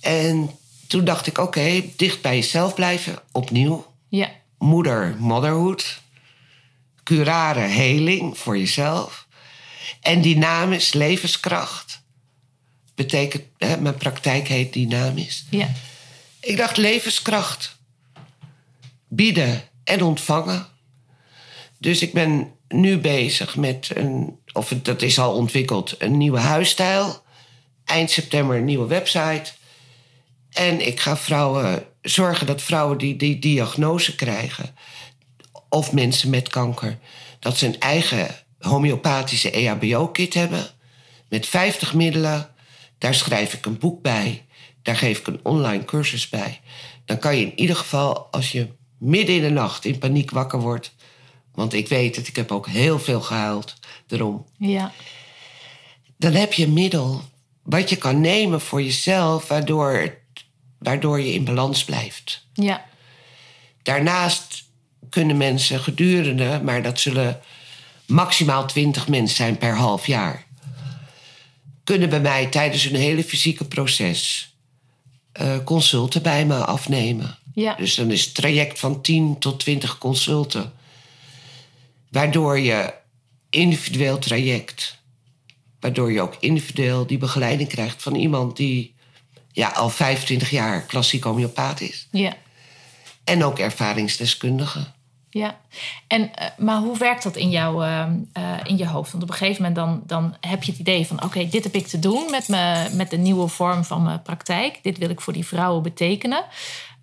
[0.00, 0.50] En
[0.86, 3.86] toen dacht ik, oké, dicht bij jezelf blijven, opnieuw.
[4.08, 4.30] Ja.
[4.62, 6.00] Moeder, motherhood.
[7.02, 9.26] Curare, heling voor jezelf.
[10.00, 12.02] En dynamisch, levenskracht.
[12.94, 15.44] Betekent, hè, mijn praktijk heet dynamisch.
[15.50, 15.68] Ja.
[16.40, 17.76] Ik dacht levenskracht.
[19.08, 20.66] Bieden en ontvangen.
[21.78, 27.22] Dus ik ben nu bezig met een, of dat is al ontwikkeld, een nieuwe huisstijl.
[27.84, 29.52] Eind september een nieuwe website.
[30.50, 34.74] En ik ga vrouwen zorgen dat vrouwen die die diagnose krijgen,
[35.68, 36.98] of mensen met kanker,
[37.38, 40.66] dat ze een eigen homeopathische EHBO-kit hebben.
[41.28, 42.48] Met 50 middelen.
[42.98, 44.44] Daar schrijf ik een boek bij.
[44.82, 46.60] Daar geef ik een online cursus bij.
[47.04, 50.60] Dan kan je in ieder geval, als je midden in de nacht in paniek wakker
[50.60, 50.94] wordt.
[51.54, 53.74] Want ik weet het, ik heb ook heel veel gehuild
[54.08, 54.92] erom Ja.
[56.16, 57.22] dan heb je een middel
[57.62, 60.18] wat je kan nemen voor jezelf, waardoor, het-
[60.82, 62.46] waardoor je in balans blijft.
[62.52, 62.84] Ja.
[63.82, 64.64] Daarnaast
[65.10, 67.40] kunnen mensen gedurende, maar dat zullen
[68.06, 70.46] maximaal 20 mensen zijn per half jaar,
[71.84, 74.52] kunnen bij mij tijdens hun hele fysieke proces
[75.32, 77.38] eh, consulten bij me afnemen.
[77.54, 77.74] Ja.
[77.74, 80.72] Dus dan is het traject van 10 tot 20 consulten.
[82.08, 82.94] Waardoor je
[83.50, 85.00] individueel traject.
[85.80, 88.91] Waardoor je ook individueel die begeleiding krijgt van iemand die
[89.52, 92.08] ja, al 25 jaar klassiek homeopaat is.
[92.10, 92.32] Ja.
[93.24, 94.86] En ook ervaringsdeskundige.
[95.30, 95.60] Ja,
[96.06, 99.12] en, eh, maar hoe werkt dat in, jouw, eh, eh, in je hoofd?
[99.12, 101.22] Want op een gegeven moment dan, dan heb je het idee van...
[101.22, 104.78] oké, dit heb ik te doen met, me, met de nieuwe vorm van mijn praktijk.
[104.82, 106.44] Dit wil ik voor die vrouwen betekenen.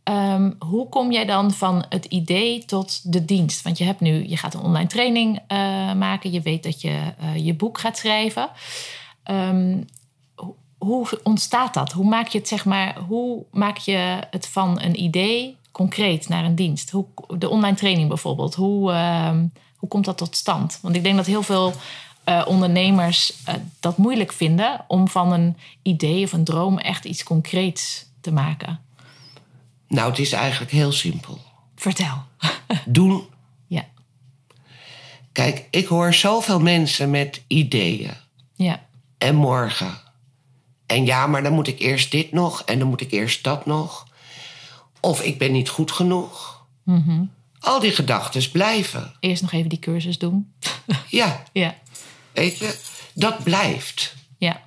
[0.03, 3.61] Ehm, hoe kom jij dan van het idee tot de dienst?
[3.61, 5.57] Want je hebt nu, je gaat een online training eh,
[5.93, 6.31] maken.
[6.31, 6.99] Je weet dat je
[7.35, 8.49] je boek gaat schrijven.
[9.23, 9.77] Ehm,
[10.79, 11.91] hoe- ontstaat dat?
[11.91, 16.43] Hoe maak je het, zeg maar, hoe maak je het van een idee concreet naar
[16.45, 16.89] een dienst?
[16.89, 17.05] Hoe,
[17.37, 19.45] de online training bijvoorbeeld, hoe, ehm,
[19.77, 20.79] hoe komt dat tot stand?
[20.81, 21.73] Want ik denk dat heel veel
[22.23, 27.23] eh, ondernemers eh, dat moeilijk vinden om van een idee of een droom echt iets
[27.23, 28.79] concreets te maken.
[29.87, 31.37] Nou, het is eigenlijk heel simpel.
[31.75, 32.13] Vertel.
[32.85, 33.23] Doen.
[33.67, 33.85] ja,
[35.31, 38.13] Kijk, ik hoor zoveel mensen met ideeën.
[38.55, 38.79] ja,
[39.17, 39.97] En morgen.
[40.89, 43.65] En ja, maar dan moet ik eerst dit nog en dan moet ik eerst dat
[43.65, 44.07] nog.
[44.99, 46.63] Of ik ben niet goed genoeg.
[47.59, 49.15] Al die gedachten blijven.
[49.19, 50.53] eerst nog even die cursus doen.
[51.07, 51.75] Ja, ja,
[52.33, 52.79] weet je,
[53.13, 54.15] dat blijft.
[54.37, 54.61] ja,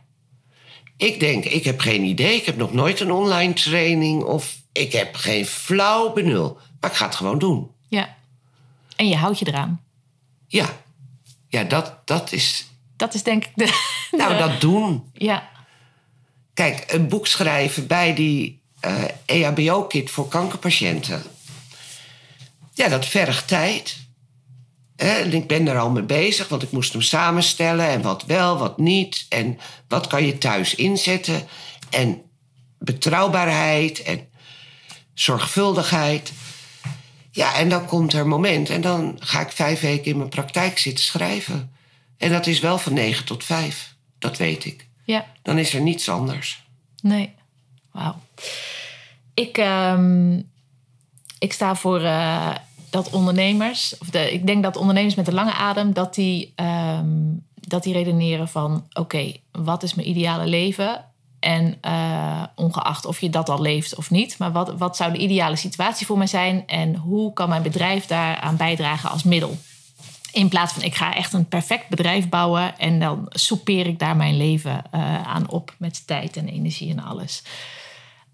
[0.97, 4.93] Ik denk, ik heb geen idee, ik heb nog nooit een online training of ik
[4.93, 6.59] heb geen flauw benul.
[6.81, 7.71] Maar ik ga het gewoon doen.
[7.89, 8.17] ja.
[8.97, 9.81] En je houdt je eraan.
[10.47, 10.69] Ja,
[11.49, 12.67] ja dat, dat is.
[12.97, 13.91] Dat is denk ik de...
[14.11, 15.11] Nou, dat doen.
[15.13, 15.51] Ja,
[16.55, 21.23] Kijk, een boek schrijven bij die eh EHBO-kit voor kankerpatiënten.
[22.75, 23.97] Ja, dat vergt tijd.
[24.97, 27.87] En ik ben er al mee bezig, want ik moest hem samenstellen.
[27.87, 29.27] En wat wel, wat niet.
[29.29, 31.47] En wat kan je thuis inzetten.
[31.91, 32.23] En
[32.79, 34.29] betrouwbaarheid en
[35.15, 36.33] zorgvuldigheid.
[37.31, 40.29] Ja, en dan komt er een moment en dan ga ik vijf weken in mijn
[40.29, 41.73] praktijk zitten schrijven.
[42.17, 43.95] En dat is wel van negen tot vijf.
[44.19, 44.89] Dat weet ik.
[45.05, 45.27] Ja.
[45.43, 46.63] Dan is er niets anders.
[47.01, 47.35] Nee.
[47.91, 48.15] Wauw.
[49.35, 50.41] Ik, ehm,
[51.39, 52.55] ik sta voor eh,
[52.91, 57.35] dat ondernemers, of de, ik denk dat ondernemers met een lange adem, dat die, ehm,
[57.55, 61.05] dat die redeneren van: oké, wat is mijn ideale leven?
[61.41, 65.19] En eh, ongeacht of je dat al leeft of niet, maar wat, wat zou de
[65.19, 69.57] ideale situatie voor mij zijn en hoe kan mijn bedrijf daaraan bijdragen als middel?
[70.33, 74.17] In plaats van ik ga echt een perfect bedrijf bouwen en dan soupeer ik daar
[74.17, 77.43] mijn leven eh, aan op met tijd en energie en alles.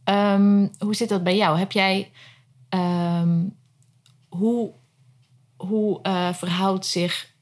[0.05, 1.59] Ehm, hoe zit dat bij jou?
[1.59, 2.11] Heb jij.
[2.69, 3.39] ehm,
[4.29, 4.71] hoe
[5.57, 7.33] hoe eh, verhoudt zich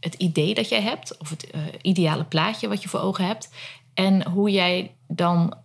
[0.00, 3.50] het idee dat jij hebt, of het eh, ideale plaatje wat je voor ogen hebt,
[3.94, 5.56] en hoe jij dan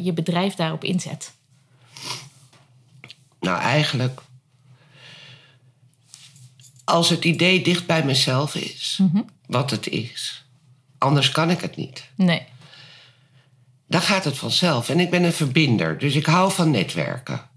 [0.00, 1.34] je bedrijf daarop inzet?
[3.40, 4.22] Nou, eigenlijk.
[6.84, 9.00] Als het idee dicht bij mezelf is,
[9.46, 10.44] wat het is,
[10.98, 12.04] anders kan ik het niet.
[12.14, 12.42] Nee.
[13.86, 14.88] Dan gaat het vanzelf.
[14.88, 17.48] En ik ben een verbinder, dus ik hou van netwerken.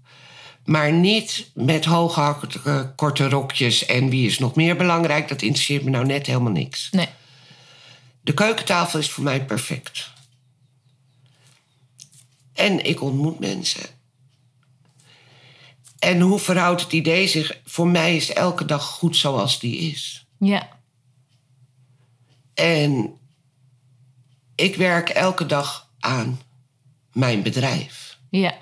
[0.64, 5.28] Maar niet met hooghakkende korte rokjes en wie is nog meer belangrijk.
[5.28, 6.88] Dat interesseert me nou net helemaal niks.
[6.90, 7.08] Nee.
[8.20, 10.10] De keukentafel is voor mij perfect.
[12.52, 13.97] En ik ontmoet mensen.
[15.98, 17.60] En hoe verhoudt het idee zich?
[17.64, 20.26] Voor mij is elke dag goed zoals die is.
[20.38, 20.68] Ja.
[22.54, 23.18] En
[24.54, 26.40] ik werk elke dag aan
[27.12, 28.18] mijn bedrijf.
[28.30, 28.54] Ja.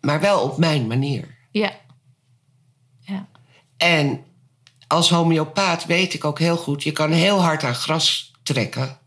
[0.00, 1.36] Maar wel op mijn manier.
[1.50, 1.72] Ja.
[3.00, 3.28] Ja.
[3.76, 4.24] En
[4.86, 6.82] als homeopaat weet ik ook heel goed...
[6.82, 8.98] je kan heel hard aan gras trekken.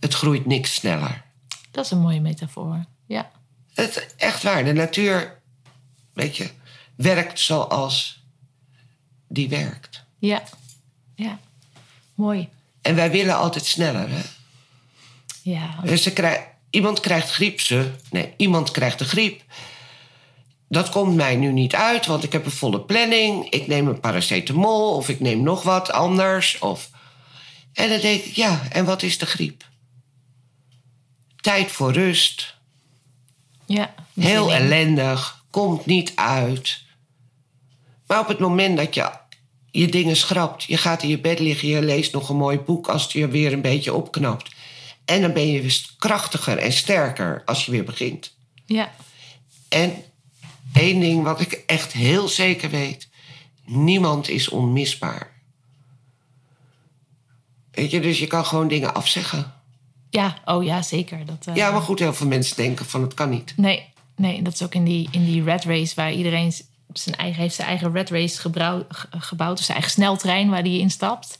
[0.00, 1.24] Het groeit niks sneller.
[1.70, 2.84] Dat is een mooie metafoor.
[3.06, 3.30] Ja.
[3.74, 4.64] Het, echt waar.
[4.64, 5.37] De natuur,
[6.18, 6.50] weet je,
[6.94, 8.22] werkt zoals
[9.28, 10.04] die werkt.
[10.18, 10.42] Ja.
[11.14, 11.38] Ja.
[12.14, 12.48] Mooi.
[12.82, 14.22] En wij willen altijd sneller, hè?
[15.42, 15.80] Ja.
[15.84, 17.90] Dus ze krijg, iemand krijgt griep, ze.
[18.10, 19.42] Nee, iemand krijgt de griep.
[20.68, 23.50] Dat komt mij nu niet uit, want ik heb een volle planning.
[23.50, 26.58] Ik neem een paracetamol of ik neem nog wat anders.
[26.58, 26.90] Of...
[27.72, 29.64] En dan denk ik, ja, en wat is de griep?
[31.36, 32.56] Tijd voor rust.
[33.66, 33.94] Ja.
[34.14, 36.82] Heel ellendig, komt niet uit.
[38.06, 39.10] Maar op het moment dat je
[39.70, 42.88] je dingen schrapt, je gaat in je bed liggen, je leest nog een mooi boek
[42.88, 44.50] als het je weer een beetje opknapt.
[45.04, 48.36] En dan ben je weer krachtiger en sterker als je weer begint.
[48.66, 48.92] Ja.
[49.68, 50.04] En
[50.72, 53.08] één ding wat ik echt heel zeker weet:
[53.64, 55.36] niemand is onmisbaar.
[57.70, 59.52] Weet je, dus je kan gewoon dingen afzeggen.
[60.10, 60.38] Ja.
[60.44, 61.26] Oh ja, zeker.
[61.26, 63.52] Dat, eh, Ja, maar goed, heel veel mensen denken van het kan niet.
[63.56, 66.52] Nee, nee, dat is ook in die, in die red race waar iedereen
[66.92, 69.56] zijn eigen, heeft zijn eigen red race gebrouw- ge- gebouwd.
[69.56, 71.36] Dus zijn eigen sneltrein waar die instapt.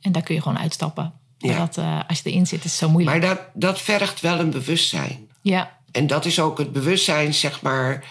[0.00, 1.12] En daar kun je gewoon uitstappen.
[1.38, 1.58] Ja.
[1.58, 3.18] dat, eh, als je erin zit, is het zo moeilijk.
[3.18, 5.28] Maar dat, dat vergt wel een bewustzijn.
[5.40, 8.04] Ja, En dat is ook het bewustzijn, zeg maar,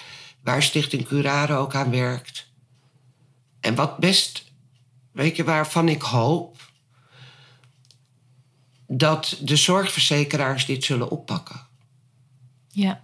[0.43, 2.47] waar Stichting Curare ook aan werkt.
[3.59, 4.51] En wat best,
[5.11, 6.69] weet je, waarvan ik hoop
[8.87, 11.59] dat de zorgverzekeraars dit zullen oppakken.
[12.71, 13.01] ja,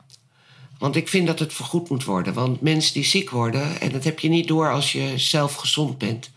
[0.80, 2.34] Want ik vind dat het vergoed moet worden.
[2.34, 5.98] Want mensen die ziek worden, en dat heb je niet door als je zelf gezond
[5.98, 6.30] bent.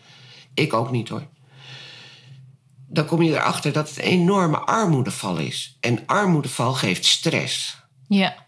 [0.55, 1.27] Ik ook niet hoor.
[2.89, 5.77] Dan kom je erachter dat het een enorme armoedeval is.
[5.81, 7.77] En armoedeval geeft stress.
[8.09, 8.47] ja,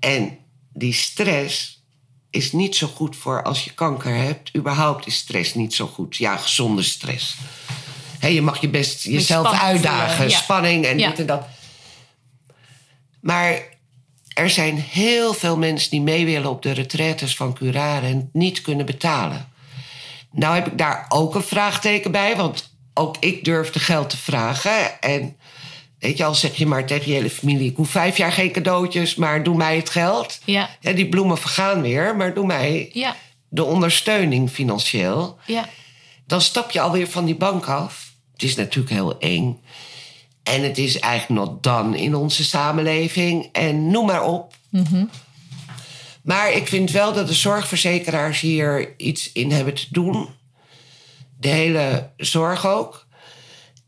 [0.00, 0.38] En
[0.72, 1.82] die stress
[2.30, 4.56] is niet zo goed voor als je kanker hebt.
[4.56, 6.16] Überhaupt is stress niet zo goed.
[6.16, 7.36] Ja, gezonde stress.
[8.18, 10.28] Hé, je mag je best jezelf uitdagen.
[10.28, 10.38] ja.
[10.38, 11.08] Spanning en Ja.
[11.10, 11.46] dit en dat.
[13.20, 13.76] Maar
[14.38, 18.06] er zijn heel veel mensen die mee willen op de retraites van Curare...
[18.06, 19.48] en het niet kunnen betalen.
[20.32, 22.36] Nou heb ik daar ook een vraagteken bij.
[22.36, 25.00] Want ook ik durfde geld te vragen.
[25.00, 25.36] En
[25.98, 27.70] weet je, al zeg je maar tegen je hele familie...
[27.70, 30.40] ik hoef vijf jaar geen cadeautjes, maar doe mij het geld.
[30.44, 33.16] ja, Ja, die bloemen vergaan weer, maar doe mij ja,
[33.48, 35.38] de ondersteuning financieel.
[35.46, 35.68] ja,
[36.26, 38.12] Dan stap je alweer van die bank af.
[38.32, 39.60] Het is natuurlijk heel eng.
[40.48, 43.48] En het is eigenlijk not done in onze samenleving.
[43.52, 44.54] En noem maar op.
[46.22, 50.28] Maar ik vind wel dat de zorgverzekeraars hier iets in hebben te doen.
[51.40, 53.06] De hele zorg ook.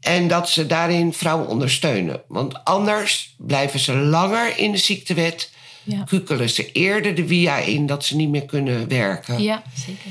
[0.00, 2.22] En dat ze daarin vrouwen ondersteunen.
[2.28, 5.50] Want anders blijven ze langer in de ziektewet.
[5.82, 9.42] ja, Kukelen ze eerder de via in dat ze niet meer kunnen werken.
[9.42, 10.10] ja, zeker.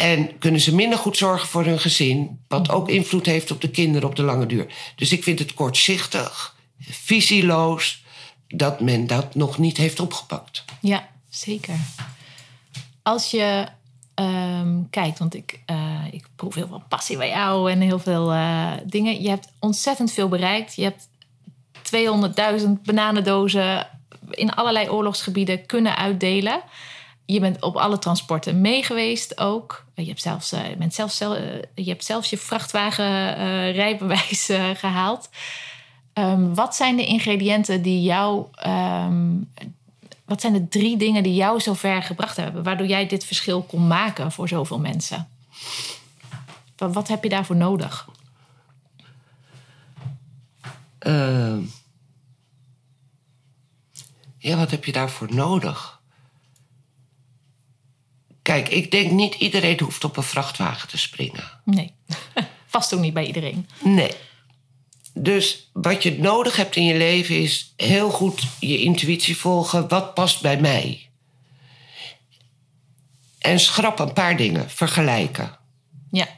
[0.00, 2.40] En kunnen ze minder goed zorgen voor hun gezin.
[2.48, 4.66] Wat ook invloed heeft op de kinderen op de lange duur.
[4.96, 8.04] Dus ik vind het kortzichtig, visieloos.
[8.48, 10.64] dat men dat nog niet heeft opgepakt.
[10.80, 11.74] Ja, zeker.
[13.02, 13.66] Als je
[14.14, 18.32] ehm, kijkt, want ik, eh, ik proef heel veel passie bij jou en heel veel
[18.32, 19.22] eh, dingen.
[19.22, 20.74] Je hebt ontzettend veel bereikt.
[20.74, 21.08] Je hebt
[22.62, 23.86] 200.000 bananendozen
[24.30, 26.62] in allerlei oorlogsgebieden kunnen uitdelen.
[27.32, 29.84] Je bent op alle transporten mee geweest ook.
[29.94, 33.90] Je hebt zelfs, eh, je bent zelfs, zel- eh, je, hebt zelfs je vrachtwagen eh,
[34.50, 35.28] eh, gehaald.
[36.12, 39.36] Ehm, wat zijn de ingrediënten die jou ehm,
[40.24, 43.62] wat zijn de drie dingen die jou zo ver gebracht hebben, waardoor jij dit verschil
[43.62, 45.28] kon maken voor zoveel mensen?
[46.76, 48.08] Wat, wat heb je daarvoor nodig?
[50.98, 51.60] Ehm.
[54.38, 55.99] ja, wat heb je daarvoor nodig?
[58.50, 61.44] Kijk, ik denk niet iedereen hoeft op een vrachtwagen te springen.
[61.64, 61.92] Nee.
[62.66, 63.68] Vast ook niet bij iedereen.
[63.82, 64.10] Nee.
[65.14, 69.88] Dus wat je nodig hebt in je leven is heel goed je intuïtie volgen.
[69.88, 71.08] Wat past bij mij?
[73.38, 74.70] En schrap een paar dingen.
[74.70, 75.58] Vergelijken.
[76.10, 76.28] Ja.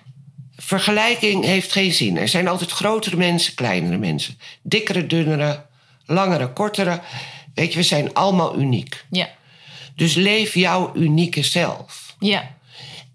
[0.57, 2.17] Vergelijking heeft geen zin.
[2.17, 4.39] Er zijn altijd grotere mensen, kleinere mensen.
[4.63, 5.67] Dikkere, dunnere,
[6.05, 7.01] langere, kortere.
[7.55, 9.05] Weet je, we zijn allemaal uniek.
[9.11, 9.29] Ja.
[9.97, 12.02] Dus leef jouw unieke zelf.
[12.23, 12.57] Ja.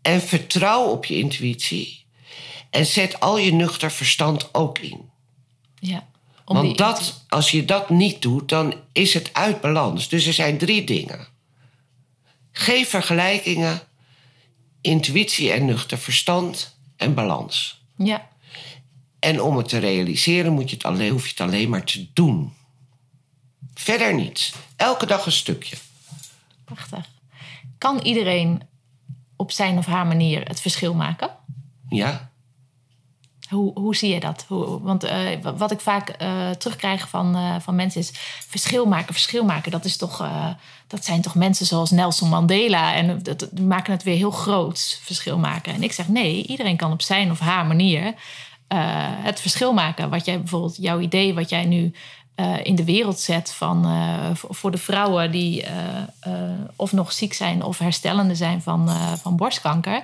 [0.01, 2.05] En vertrouw op je intuïtie.
[2.69, 5.09] En zet al je nuchter verstand ook in.
[5.79, 6.07] Ja.
[6.45, 10.09] Want dat, als je dat niet doet, dan is het uit balans.
[10.09, 11.27] Dus er zijn drie dingen.
[12.51, 13.81] Geef vergelijkingen,
[14.81, 17.81] intuïtie en nuchter verstand en balans.
[17.97, 18.29] Ja.
[19.19, 22.07] En om het te realiseren moet je het alleen, hoef je het alleen maar te
[22.13, 22.53] doen.
[23.73, 24.53] Verder niets.
[24.75, 25.75] Elke dag een stukje.
[26.65, 27.09] Prachtig.
[27.77, 28.61] Kan iedereen
[29.37, 31.29] op zijn of haar manier het verschil maken?
[31.89, 32.31] Ja?
[33.49, 34.45] Hoe, hoe zie je dat?
[34.47, 38.11] Hoe, want eh, wat ik vaak eh, terugkrijg van, eh, van mensen is...
[38.47, 39.71] verschil maken, verschil maken.
[39.71, 40.29] Dat, is toch,
[40.87, 42.93] dat zijn toch mensen zoals Nelson Mandela.
[42.93, 45.73] En dat, die maken het weer heel groot, verschil maken.
[45.73, 48.13] En ik zeg nee, iedereen kan op zijn of haar manier...
[49.23, 50.09] het verschil maken.
[50.09, 51.93] Wat jij bijvoorbeeld, jouw idee wat jij nu
[52.37, 53.53] eh, in de wereld zet...
[53.53, 55.73] Van, eh, voor de vrouwen die eh,
[56.75, 57.63] of nog ziek zijn...
[57.63, 58.89] of herstellende zijn van,
[59.21, 60.01] van borstkanker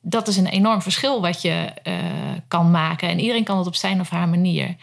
[0.00, 1.72] dat is een enorm verschil wat je
[2.48, 3.08] kan maken.
[3.08, 4.76] En iedereen kan het op zijn of haar manier.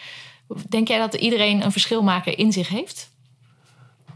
[0.70, 3.10] Denk jij dat iedereen een verschilmaker in zich heeft?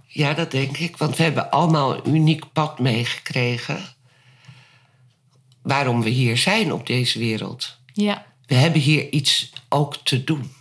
[0.08, 0.98] Ja, dat denk ik.
[0.98, 3.80] Want we hebben allemaal een uniek pad meegekregen.
[5.62, 7.78] Waarom we hier zijn op deze wereld.
[7.94, 10.56] Ja, We hebben hier iets ook te doen.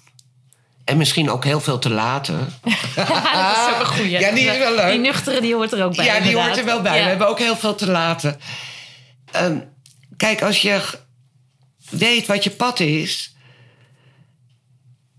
[0.87, 2.39] En misschien ook heel veel te laten.
[2.95, 4.11] dat is ook een goeie.
[4.11, 4.91] Ja, die is wel leuk.
[4.91, 6.05] Die nuchtere, die hoort er ook bij.
[6.05, 6.97] ja, die hoort er wel bij.
[6.97, 7.03] Ja.
[7.03, 8.41] We hebben ook heel veel te laten.
[9.33, 9.59] Ehm,
[10.17, 10.81] kijk, als je
[11.91, 13.35] weet wat je pad is.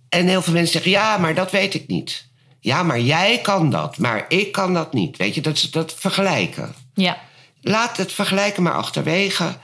[0.10, 2.28] En heel veel mensen zeggen: ja, maar dat weet ik niet.
[2.60, 5.18] Ja, maar jij kan dat, maar ik kan dat niet.
[5.18, 6.76] Weet je, dat dat vergelijken.
[6.94, 7.18] Ja,
[7.62, 9.56] Laat het vergelijken maar achterwege.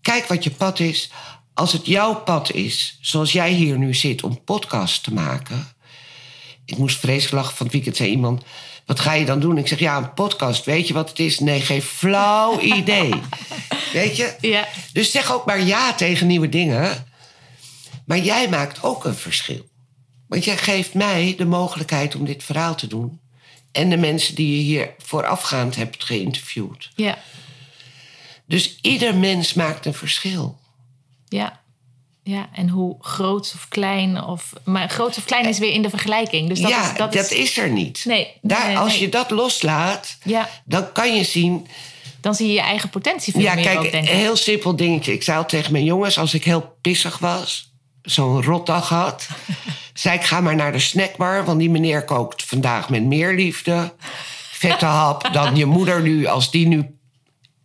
[0.00, 1.10] Kijk wat je pad is.
[1.60, 5.72] Als het jouw pad is, zoals jij hier nu zit om podcast te maken.
[6.64, 8.42] Ik moest vreselijk lachen van het weekend, zei iemand.
[8.86, 9.58] Wat ga je dan doen?
[9.58, 10.64] Ik zeg, ja, een podcast.
[10.64, 11.38] Weet je wat het is?
[11.38, 13.12] Nee, geen flauw idee.
[13.92, 14.36] Weet je?
[14.40, 17.06] ja, Dus zeg ook maar ja tegen nieuwe dingen.
[18.06, 19.68] Maar jij maakt ook een verschil.
[20.28, 23.20] Want jij geeft mij de mogelijkheid om dit verhaal te doen.
[23.72, 26.90] En de mensen die je hier voorafgaand hebt geïnterviewd.
[26.96, 27.18] ja,
[28.46, 30.59] Dus ieder mens maakt een verschil.
[31.30, 31.60] Ja.
[32.22, 34.52] Ja, en hoe groot of klein of...
[34.64, 36.48] Maar groot of klein is weer in de vergelijking.
[36.48, 37.58] Dus dat ja, is, dat dat, is, is...
[37.58, 38.04] er niet.
[38.04, 39.00] Nee, Daar, nee, als nee.
[39.00, 41.66] je dat loslaat, Ja, dan kan je zien...
[42.20, 45.12] dan zie je je eigen potentie veel Ja, meer ook, kijk, een heel simpel dingetje.
[45.12, 47.72] Ik zei al tegen mijn jongens, als ik heel pissig was...
[48.02, 49.28] zo'n rotdag had...
[49.94, 51.44] zei ik, ga maar naar de snackbar...
[51.44, 53.94] want die meneer kookt vandaag met meer liefde...
[54.52, 56.26] vette hap dan je moeder nu...
[56.26, 56.98] als die nu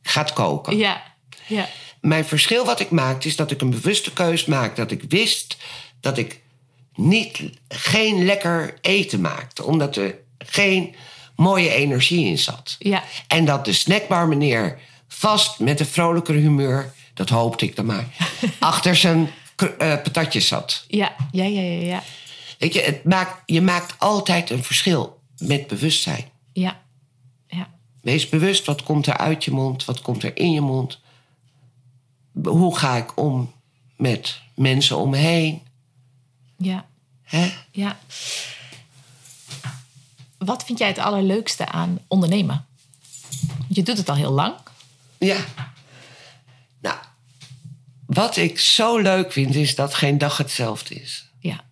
[0.01, 0.78] gaat koken.
[0.78, 1.03] Ja,
[1.47, 1.68] ja,
[2.05, 4.81] Mijn verschil wat ik maakte is dat ik een bewuste keus maakte.
[4.81, 5.57] Dat ik wist
[5.99, 6.41] dat ik
[6.95, 9.63] niet, geen lekker eten maakte.
[9.63, 10.95] Omdat er geen
[11.35, 12.75] mooie energie in zat.
[12.79, 13.03] ja.
[13.27, 16.93] En dat de snackbar meneer vast met een vrolijker humeur...
[17.13, 18.05] dat hoopte ik dan maar...
[18.59, 20.85] achter zijn eh, patatjes zat.
[20.87, 22.03] Ja, ja, ja, ja, ja.
[22.57, 26.29] Weet je, het maakt, je maakt altijd een verschil met bewustzijn.
[26.53, 26.81] Ja,
[27.47, 27.69] ja,
[28.01, 29.85] Wees bewust, wat komt er uit je mond?
[29.85, 31.03] Wat komt er in je mond?
[32.43, 33.53] Hoe ga ik om
[33.95, 35.61] met mensen om me heen?
[36.57, 36.86] ja,
[37.23, 37.53] Hè?
[37.71, 37.97] ja.
[40.38, 42.65] Wat vind jij het allerleukste aan ondernemen?
[43.67, 44.55] Je doet het al heel lang.
[45.17, 45.38] Ja.
[46.81, 46.97] Nou,
[48.05, 51.29] wat ik zo leuk vind, is dat geen dag hetzelfde is.
[51.39, 51.63] Ja,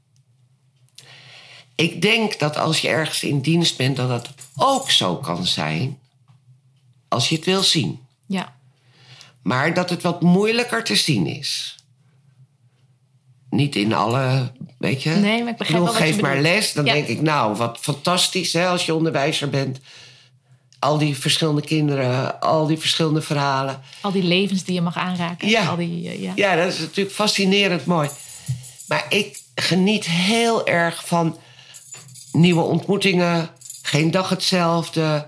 [1.75, 5.99] Ik denk dat als je ergens in dienst bent, dat dat ook zo kan zijn.
[7.07, 7.99] Als je het wil zien.
[8.25, 8.55] ja,
[9.43, 11.75] Maar dat het wat moeilijker te zien is.
[13.49, 15.09] Niet in alle, weet je.
[15.09, 16.73] Nee, maar ik begrijp wel je geef maar les.
[16.73, 16.93] Dan Ja.
[16.93, 19.79] denk ik, nou, wat fantastisch hè, als je onderwijzer bent.
[20.79, 23.81] Al die verschillende kinderen, al die verschillende verhalen.
[24.01, 25.49] al die levens die je mag aanraken.
[25.49, 25.65] Ja.
[25.67, 26.31] Al die, eh, ja.
[26.35, 28.09] Ja, dat is natuurlijk fascinerend mooi.
[28.87, 31.37] Maar ik geniet heel erg van
[32.31, 33.49] nieuwe ontmoetingen.
[33.81, 35.27] Geen dag hetzelfde.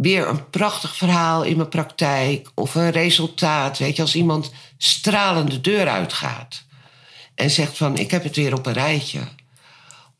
[0.00, 2.50] Weer een prachtig verhaal in mijn praktijk.
[2.54, 3.78] Of een resultaat.
[3.78, 6.64] Weet je, als iemand stralend de deur uitgaat.
[7.34, 9.20] En zegt van, ik heb het weer op een rijtje.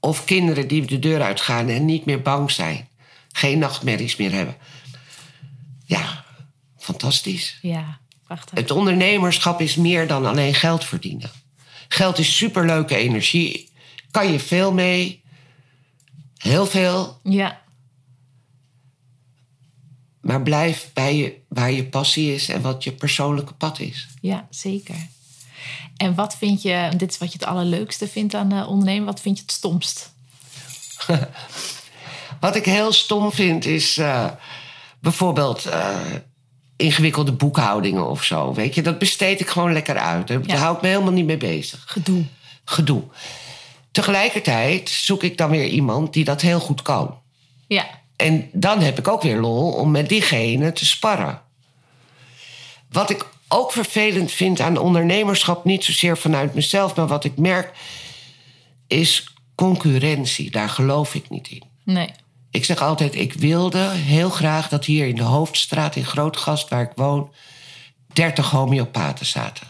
[0.00, 2.88] Of kinderen die de deur uitgaan en niet meer bang zijn.
[3.32, 4.56] Geen nachtmerries meer hebben.
[5.84, 6.24] Ja,
[6.78, 7.58] fantastisch.
[7.62, 8.58] ja, prachtig.
[8.58, 11.30] Het ondernemerschap is meer dan alleen geld verdienen.
[11.88, 13.70] Geld is superleuke energie.
[14.10, 15.22] Kan je veel mee.
[16.36, 17.20] Heel veel.
[17.22, 17.60] Ja.
[20.30, 24.08] Maar blijf bij je, waar je passie is en wat je persoonlijke pad is.
[24.20, 24.94] Ja, zeker.
[25.96, 29.20] En wat vind je, dit is wat je het allerleukste vindt aan uh, ondernemen, wat
[29.20, 30.12] vind je het stomst?
[32.40, 34.26] wat ik heel stom vind is uh,
[34.98, 35.96] bijvoorbeeld uh,
[36.76, 38.54] ingewikkelde boekhoudingen of zo.
[38.54, 40.28] Weet je, dat besteed ik gewoon lekker uit.
[40.28, 40.56] Daar ja.
[40.56, 41.84] hou ik me helemaal niet mee bezig.
[41.86, 42.24] Gedoe.
[42.64, 43.02] Gedoe.
[43.90, 47.18] Tegelijkertijd zoek ik dan weer iemand die dat heel goed kan.
[47.66, 47.99] Ja.
[48.20, 51.42] En dan heb ik ook weer lol om met diegene te sparren.
[52.90, 57.78] Wat ik ook vervelend vind aan ondernemerschap, niet zozeer vanuit mezelf, maar wat ik merk,
[58.86, 60.50] is concurrentie.
[60.50, 61.62] Daar geloof ik niet in.
[61.84, 62.10] Nee.
[62.50, 66.82] Ik zeg altijd, ik wilde heel graag dat hier in de Hoofdstraat in Grootgast, waar
[66.82, 67.32] ik woon,
[68.12, 69.66] 30 homeopaten zaten.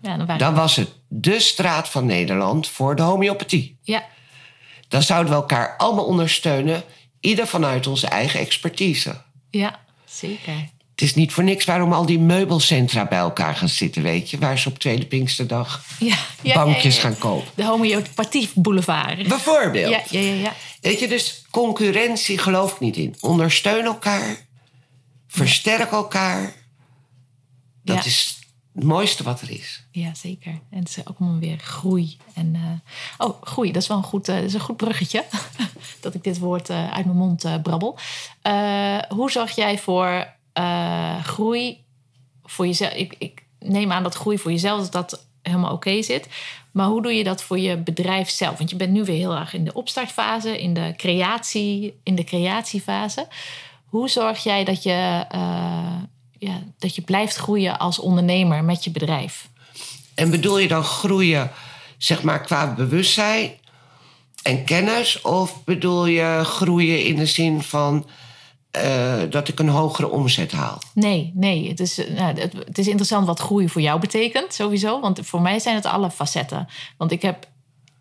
[0.00, 3.78] Ja, dan, dan was het de straat van Nederland voor de homeopathie.
[3.82, 4.04] Ja.
[4.88, 6.82] Dan zouden we elkaar allemaal ondersteunen,
[7.22, 9.22] ieder vanuit onze eigen expertise.
[9.50, 10.70] Ja, zeker.
[10.90, 14.38] Het is niet voor niks waarom al die meubelcentra bij elkaar gaan zitten, weet je,
[14.38, 17.50] waar ze op Tweede Pinksterdag ja, ja, bankjes gaan kopen.
[17.54, 19.28] De homeopathie boulevard.
[19.28, 19.90] Bijvoorbeeld.
[19.90, 20.54] Ja, ja, ja, ja.
[20.80, 23.16] Weet je, dus concurrentie geloof ik niet in.
[23.20, 24.36] Ondersteun elkaar,
[25.28, 26.52] versterk elkaar.
[27.82, 28.38] Dat is
[28.74, 29.84] het mooiste wat er is.
[29.90, 30.60] Ja, zeker.
[30.70, 32.16] En het ook om weer groei.
[32.34, 35.24] En, uh, oh, groei, dat is wel een goed, uh, dat is een goed bruggetje.
[36.00, 37.98] dat ik dit woord uh, uit mijn mond brabbel.
[39.08, 40.26] hoe zorg jij voor
[41.22, 41.84] groei
[42.42, 42.92] voor jezelf?
[42.92, 46.28] Ik, ik, neem aan dat groei voor jezelf dat helemaal oké zit.
[46.70, 48.58] Maar hoe doe je dat voor je bedrijf zelf?
[48.58, 52.24] Want je bent nu weer heel erg in de opstartfase, in de, creatie, in de
[52.24, 53.26] creatiefase.
[53.84, 55.26] Hoe zorg jij dat je
[56.46, 59.48] ja, dat je blijft groeien als ondernemer met je bedrijf.
[60.14, 61.50] En bedoel je dan groeien,
[61.98, 63.50] zeg maar, qua bewustzijn
[64.42, 65.20] en kennis?
[65.20, 68.06] Of bedoel je groeien in de zin van
[68.76, 70.82] uh, dat ik een hogere omzet haal?
[70.94, 71.68] Nee, nee.
[71.68, 75.00] Het is, uh, het, het, is interessant wat groei voor jou betekent, sowieso.
[75.00, 76.68] Want voor mij zijn het alle facetten.
[76.96, 77.50] Want ik heb.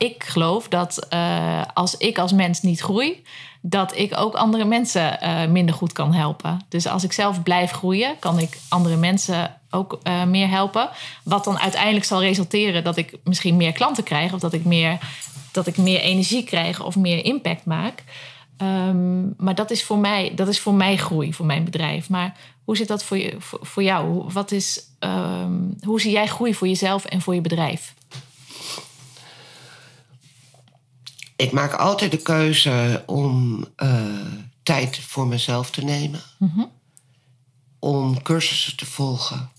[0.01, 3.23] Ik geloof dat uh, als ik als mens niet groei,
[3.61, 6.61] dat ik ook andere mensen uh, minder goed kan helpen.
[6.69, 10.89] Dus als ik zelf blijf groeien, kan ik andere mensen ook uh, meer helpen.
[11.23, 14.97] Wat dan uiteindelijk zal resulteren dat ik misschien meer klanten krijg, of dat ik meer,
[15.51, 18.03] dat ik meer energie krijg of meer impact maak.
[18.57, 22.09] Um, maar dat is, voor mij, dat is voor mij groei, voor mijn bedrijf.
[22.09, 24.23] Maar hoe zit dat voor, je, voor, jou?
[24.33, 27.93] Wat is, um, hoe zie jij groei voor jezelf en voor je bedrijf?
[31.41, 34.25] Ik maak altijd de keuze om uh,
[34.63, 36.21] tijd voor mezelf te nemen.
[36.37, 36.71] Mm -hmm.
[37.79, 39.49] Om cursussen te volgen.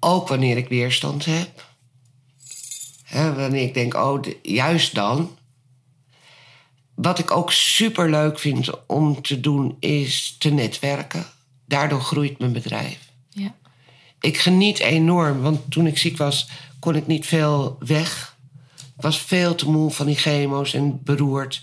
[0.00, 1.64] Ook wanneer ik weerstand heb.
[3.02, 5.36] He, wanneer ik denk, oh, de, juist dan.
[6.94, 11.26] Wat ik ook super leuk vind om te doen, is te netwerken.
[11.66, 12.98] Daardoor groeit mijn bedrijf.
[13.30, 13.54] Ja.
[14.20, 16.48] Ik geniet enorm, want toen ik ziek was,
[16.78, 18.35] kon ik niet veel weg
[18.96, 21.62] was veel te moe van die chemo's en beroerd.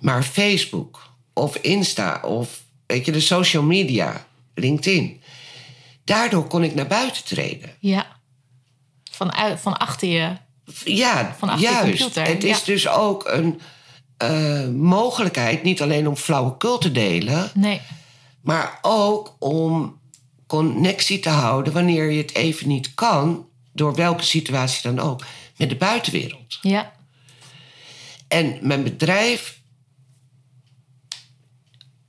[0.00, 5.22] Maar Facebook of Insta of weet je, de social media, LinkedIn.
[6.04, 7.70] Daardoor kon ik naar buiten treden.
[7.78, 8.06] Ja.
[9.10, 10.36] Van, van achter je.
[10.84, 11.98] Ja, van achter juist.
[11.98, 12.26] Je computer.
[12.26, 13.60] Het is dus ook een
[14.22, 17.50] uh, mogelijkheid, niet alleen om flauwekul te delen.
[17.54, 17.80] Nee.
[18.40, 19.98] Maar ook om
[20.46, 25.24] connectie te houden wanneer je het even niet kan, door welke situatie dan ook
[25.56, 26.58] met de buitenwereld.
[26.62, 26.92] Ja.
[28.28, 29.60] En mijn bedrijf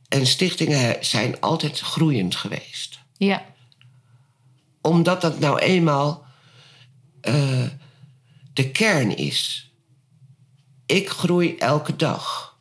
[0.08, 3.00] en stichtingen zijn altijd groeiend geweest.
[3.18, 3.46] Ja.
[4.82, 6.26] Omdat dat nou eenmaal
[7.22, 7.64] uh,
[8.54, 9.70] de kern is.
[10.86, 12.56] Ik groei elke dag.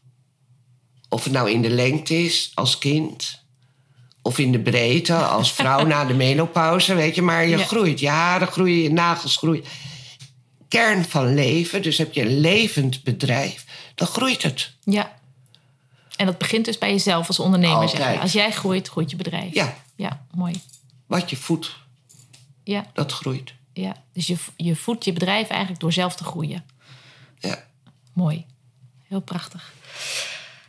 [1.08, 3.42] Of het nou in de lengte is als kind.
[4.22, 7.22] Of in de breedte als vrouw na de menopauze, weet je.
[7.22, 7.64] Maar je ja.
[7.64, 8.00] groeit.
[8.00, 9.64] Je haren groeien, je nagels groeien
[10.74, 13.64] kern van leven, dus heb je een levend bedrijf,
[13.94, 14.72] dan groeit het.
[14.84, 15.12] Ja.
[16.16, 17.88] En dat begint dus bij jezelf als ondernemer.
[17.88, 19.54] Zeg Als jij groeit, groeit je bedrijf.
[19.54, 19.76] Ja.
[19.96, 20.60] Ja, mooi.
[21.06, 21.76] Wat je voedt,
[22.64, 22.86] ja.
[22.92, 23.54] dat groeit.
[23.72, 26.64] Ja, dus je, je voedt je bedrijf eigenlijk door zelf te groeien.
[27.38, 27.64] Ja.
[28.12, 28.46] Mooi.
[29.08, 29.72] Heel prachtig.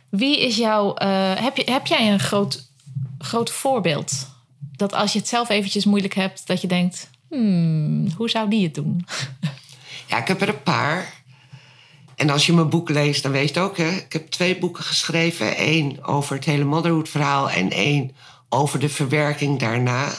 [0.08, 0.94] Wie is jouw...
[1.02, 2.66] Uh, heb, je, heb jij een groot,
[3.18, 4.28] groot voorbeeld?
[4.58, 7.10] Dat als je het zelf eventjes moeilijk hebt, dat je denkt...
[7.28, 9.04] Hmm, hoe zou die het doen?
[10.06, 11.14] Ja, ik heb er een paar.
[12.14, 14.84] En als je mijn boek leest, dan weet je ook, hè, ik heb twee boeken
[14.84, 15.68] geschreven.
[15.68, 18.16] Eén over het hele motherhood verhaal en één
[18.48, 20.12] over de verwerking daarna.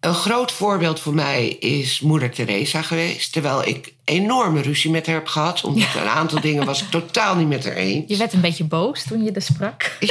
[0.00, 3.32] Een groot voorbeeld voor mij is moeder Teresa geweest.
[3.32, 5.64] Terwijl ik enorme ruzie met haar heb gehad.
[5.64, 8.04] Omdat een aantal dingen was ik totaal niet met haar eens.
[8.06, 9.96] Je werd een beetje boos toen je er sprak.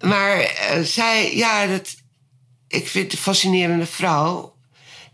[0.00, 1.96] Maar eh, zij, ja, dat,
[2.68, 4.54] ik vind het een fascinerende vrouw.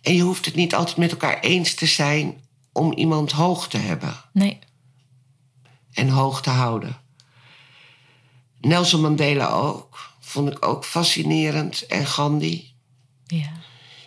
[0.07, 2.40] En je hoeft het niet altijd met elkaar eens te zijn
[2.72, 4.14] om iemand hoog te hebben.
[4.32, 4.59] Nee.
[5.92, 7.00] En hoog te houden.
[8.61, 10.11] Nelson Mandela ook.
[10.20, 11.86] Vond ik ook fascinerend.
[11.86, 12.72] En Gandhi.
[13.26, 13.52] Ja.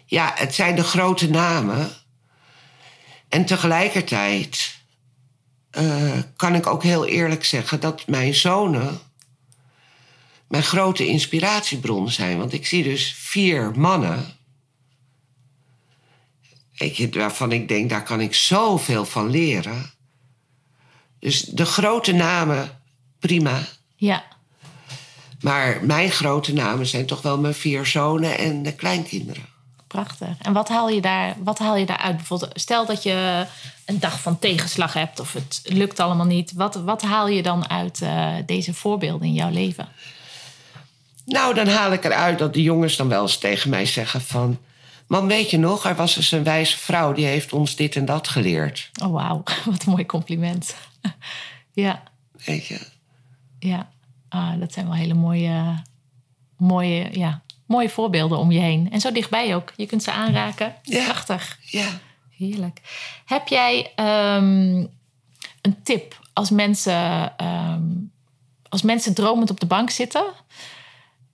[0.05, 1.91] Ja, het zijn de grote namen.
[3.29, 4.79] En tegelijkertijd
[5.71, 8.99] eh, kan ik ook heel eerlijk zeggen dat mijn zonen
[10.47, 12.37] mijn grote inspiratiebron zijn.
[12.37, 14.38] Want ik zie dus vier mannen.
[17.11, 19.91] Waarvan ik denk, daar kan ik zoveel van leren.
[21.19, 22.81] Dus de grote namen,
[23.19, 23.59] prima.
[23.95, 24.23] Ja.
[25.41, 29.45] Maar mijn grote namen zijn toch wel mijn vier zonen en de kleinkinderen.
[29.87, 30.37] Prachtig.
[30.41, 32.15] En wat haal je daar, wat haal je daar uit?
[32.15, 33.45] Bijvoorbeeld, stel dat je
[33.85, 36.53] een dag van tegenslag hebt of het lukt allemaal niet.
[36.53, 39.87] Wat, wat haal je dan uit uh, deze voorbeelden in jouw leven?
[41.25, 44.57] Nou, dan haal ik eruit dat de jongens dan wel eens tegen mij zeggen van...
[45.09, 48.05] Man, weet je nog, er was eens een wijze vrouw die heeft ons dit en
[48.05, 48.89] dat geleerd.
[49.03, 49.43] Oh, wauw.
[49.65, 50.75] Wat een mooi compliment.
[51.73, 52.03] ja.
[52.45, 52.87] Weet je?
[53.59, 53.89] Ja.
[54.29, 55.83] Ah, dat zijn wel hele mooie,
[56.57, 58.91] mooie, ja, mooie voorbeelden om je heen.
[58.91, 59.73] En zo dichtbij ook.
[59.75, 60.75] Je kunt ze aanraken.
[60.83, 61.03] Ja.
[61.03, 61.59] Prachtig.
[61.61, 61.87] Ja.
[62.37, 62.81] Heerlijk.
[63.25, 64.89] Heb jij um,
[65.61, 68.11] een tip als mensen, um,
[68.69, 70.23] als mensen dromend op de bank zitten...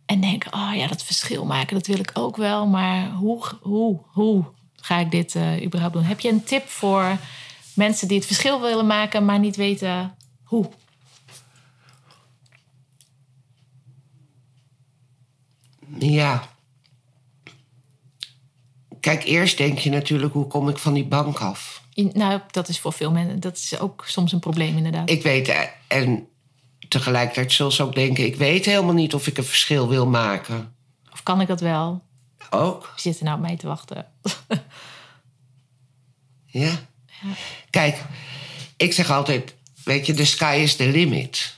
[0.06, 2.68] En denken, oh ja, dat verschil maken, dat wil ik ook wel.
[2.68, 4.44] Maar hoe, hoe, hoe
[4.76, 6.04] ga ik dit uh, überhaupt doen?
[6.04, 7.18] Heb je een tip voor
[7.74, 10.70] mensen die het verschil willen maken, maar niet weten hoe?
[16.00, 16.50] Ja.
[19.00, 21.84] Kijk, eerst denk je natuurlijk, hoe kom ik van die bank af?
[21.94, 25.10] Nou, dat is voor veel mensen, dat is ook soms een probleem inderdaad.
[25.10, 26.28] Ik weet, eh, en
[26.88, 28.26] tegelijkertijd zullen ze ook denken...
[28.26, 30.76] ik weet helemaal niet of ik een verschil wil maken.
[31.12, 32.04] Of kan ik dat wel?
[32.50, 32.82] Ook.
[32.82, 34.08] Wie zit er nou op mij te wachten?
[36.46, 36.70] ja.
[37.22, 37.36] ja.
[37.70, 38.04] Kijk,
[38.78, 39.56] ik zeg altijd...
[39.84, 41.56] weet je, the sky is the limit.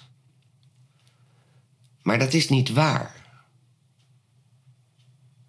[2.01, 3.15] Maar dat is niet waar.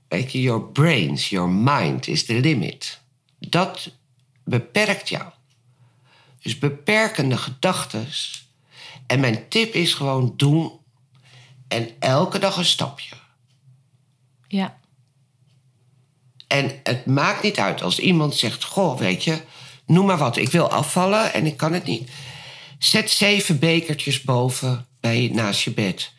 [0.08, 3.00] Weet je, your brains, your mind is the limit.
[3.38, 3.90] Dat
[4.44, 5.24] beperkt jou.
[6.42, 8.06] Dus beperkende gedachten
[9.08, 10.72] en mijn tip is gewoon doen.
[11.68, 13.16] En elke dag een stapje.
[14.48, 14.78] Ja.
[16.46, 19.42] En het maakt niet uit als iemand zegt: Goh, weet je,
[19.86, 22.10] noem maar wat, ik wil afvallen en ik kan het niet.
[22.78, 26.12] Zet zeven bekertjes boven bij, naast je bed.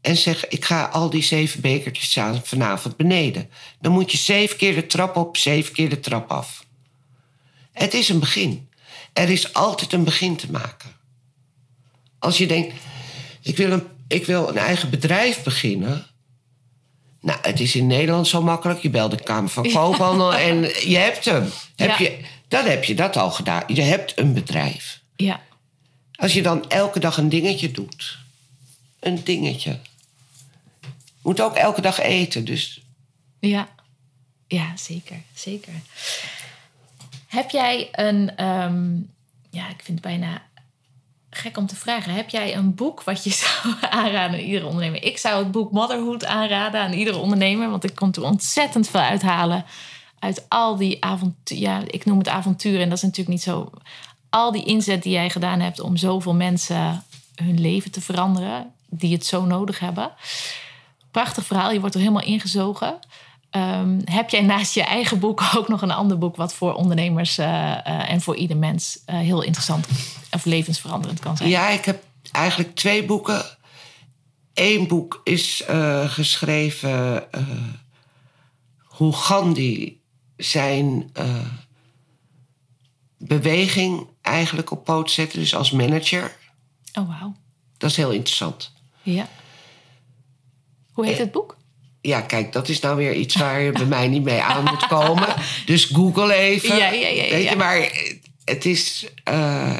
[0.00, 3.50] En zeg: Ik ga al die zeven bekertjes staan vanavond beneden.
[3.80, 6.64] Dan moet je zeven keer de trap op, zeven keer de trap af.
[7.72, 8.68] Het is een begin.
[9.12, 11.00] Er is altijd een begin te maken.
[12.22, 12.74] Als je denkt,
[13.40, 16.06] ik wil een, ik wil een eigen bedrijf beginnen.
[17.20, 18.80] Nou, het is in Nederland zo makkelijk.
[18.80, 21.50] Je belt de Kamer van Koophandel en je hebt hem.
[21.76, 22.18] Heb je,
[22.48, 23.62] dan heb je dat al gedaan.
[23.66, 25.00] Je hebt een bedrijf.
[25.16, 25.40] Ja.
[26.14, 28.18] Als je dan elke dag een dingetje doet.
[29.00, 29.78] Een dingetje.
[31.22, 32.82] Moet ook elke dag eten, dus...
[33.40, 33.68] Ja,
[34.46, 35.72] ja zeker, zeker.
[37.26, 38.44] Heb jij een...
[38.44, 39.10] Um,
[39.50, 40.42] ja, ik vind het bijna
[41.34, 42.14] gek om te vragen.
[42.14, 45.02] Heb jij een boek wat je zou aanraden aan iedere ondernemer?
[45.02, 47.70] Ik zou het boek Motherhood aanraden aan iedere ondernemer.
[47.70, 49.64] Want ik kon er ontzettend veel uithalen.
[50.18, 51.62] Uit al die avonturen.
[51.62, 52.80] Ja, ik noem het avonturen.
[52.80, 53.70] En dat is natuurlijk niet zo.
[54.30, 57.04] Al die inzet die jij gedaan hebt om zoveel mensen
[57.34, 58.72] hun leven te veranderen.
[58.88, 60.10] Die het zo nodig hebben.
[61.10, 61.72] Prachtig verhaal.
[61.72, 62.98] Je wordt er helemaal ingezogen.
[63.56, 67.38] Um, heb jij naast je eigen boek ook nog een ander boek wat voor ondernemers
[67.38, 69.86] uh, uh, en voor ieder mens uh, heel interessant
[70.30, 71.48] of levensveranderend kan zijn?
[71.48, 73.44] Ja, ik heb eigenlijk twee boeken.
[74.54, 75.64] Eén boek is
[76.06, 77.24] geschreven
[78.84, 80.00] hoe Gandhi
[80.36, 81.12] zijn
[83.16, 86.36] beweging eigenlijk op poot zette, dus als manager.
[86.98, 87.34] Oh, wauw.
[87.78, 88.72] Dat is heel interessant.
[89.02, 89.28] Ja.
[90.92, 91.56] Hoe heet het boek?
[92.02, 94.86] Ja, kijk, dat is nou weer iets waar je bij mij niet mee aan moet
[94.86, 95.28] komen.
[95.66, 96.76] Dus Google even.
[96.76, 97.92] Ja, ja, ja, Weet je, maar
[98.44, 99.76] het is uh,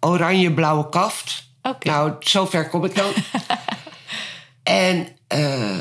[0.00, 1.48] oranje-blauwe kaft.
[1.62, 1.92] Okay.
[1.92, 3.12] Nou, zover kom ik dan.
[4.62, 5.80] en uh,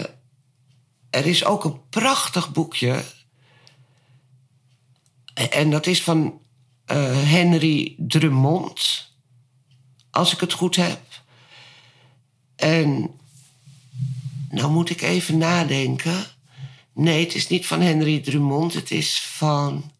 [1.10, 3.04] er is ook een prachtig boekje.
[5.34, 6.42] En dat is van
[6.92, 9.08] uh, Henry Drummond.
[10.12, 11.00] Als ik het goed heb.
[12.56, 13.18] En
[14.50, 16.26] nou moet ik even nadenken.
[16.93, 18.74] Nee, het is niet van Henry Drummond.
[18.74, 19.91] Het is van.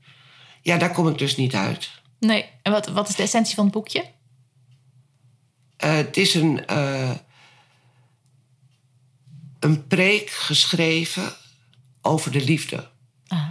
[0.62, 1.90] Ja, daar kom ik dus niet uit.
[2.20, 2.46] Nee.
[2.62, 4.06] En wat, wat is de essentie van het boekje?
[5.84, 7.16] Uh, het is een, uh,
[9.60, 11.34] een preek geschreven
[12.02, 12.90] over de liefde.
[13.28, 13.48] Ah.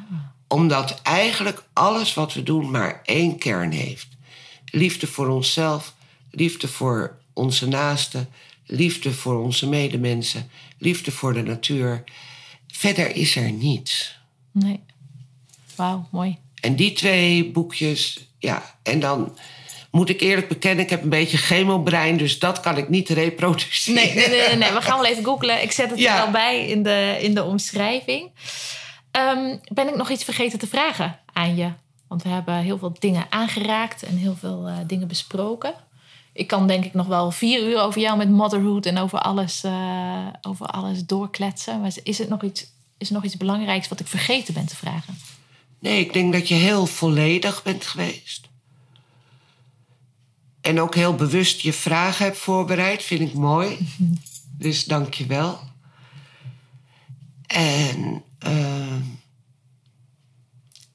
[0.49, 4.09] Omdat eigenlijk alles wat we doen maar één kern heeft:
[4.65, 5.95] liefde voor onszelf,
[6.31, 8.29] liefde voor onze naasten,
[8.69, 12.05] liefde voor onze medemensen, liefde voor de natuur.
[12.67, 14.19] Verder is er niets.
[14.53, 14.81] Nee.
[15.75, 16.37] Wauw, mooi.
[16.61, 19.37] En die twee boekjes, ja, en dan
[19.91, 24.03] moet ik eerlijk bekennen, ik heb een beetje chemobrein, dus dat kan ik niet reproduceren.
[24.03, 25.63] Nee, nee, nee, nee, we gaan wel even googlen.
[25.63, 28.31] Ik zet het er wel bij in de, in de omschrijving.
[29.11, 31.73] Ehm, ben ik nog iets vergeten te vragen aan je?
[32.09, 35.75] Want we hebben heel veel dingen aangeraakt en heel veel uh, dingen besproken.
[36.39, 39.65] Ik kan denk ik nog wel vier uur over jou met motherhood en over alles,
[39.65, 41.81] uh, over alles doorkletsen.
[41.81, 42.67] Maar is, het nog iets,
[42.99, 45.19] is er nog iets belangrijks wat ik vergeten ben te vragen?
[45.79, 48.49] Nee, ik denk dat je heel volledig bent geweest.
[50.61, 53.79] En ook heel bewust je vragen hebt voorbereid, vind ik mooi.
[54.59, 55.61] Dus dank je wel.
[57.47, 58.97] En uh,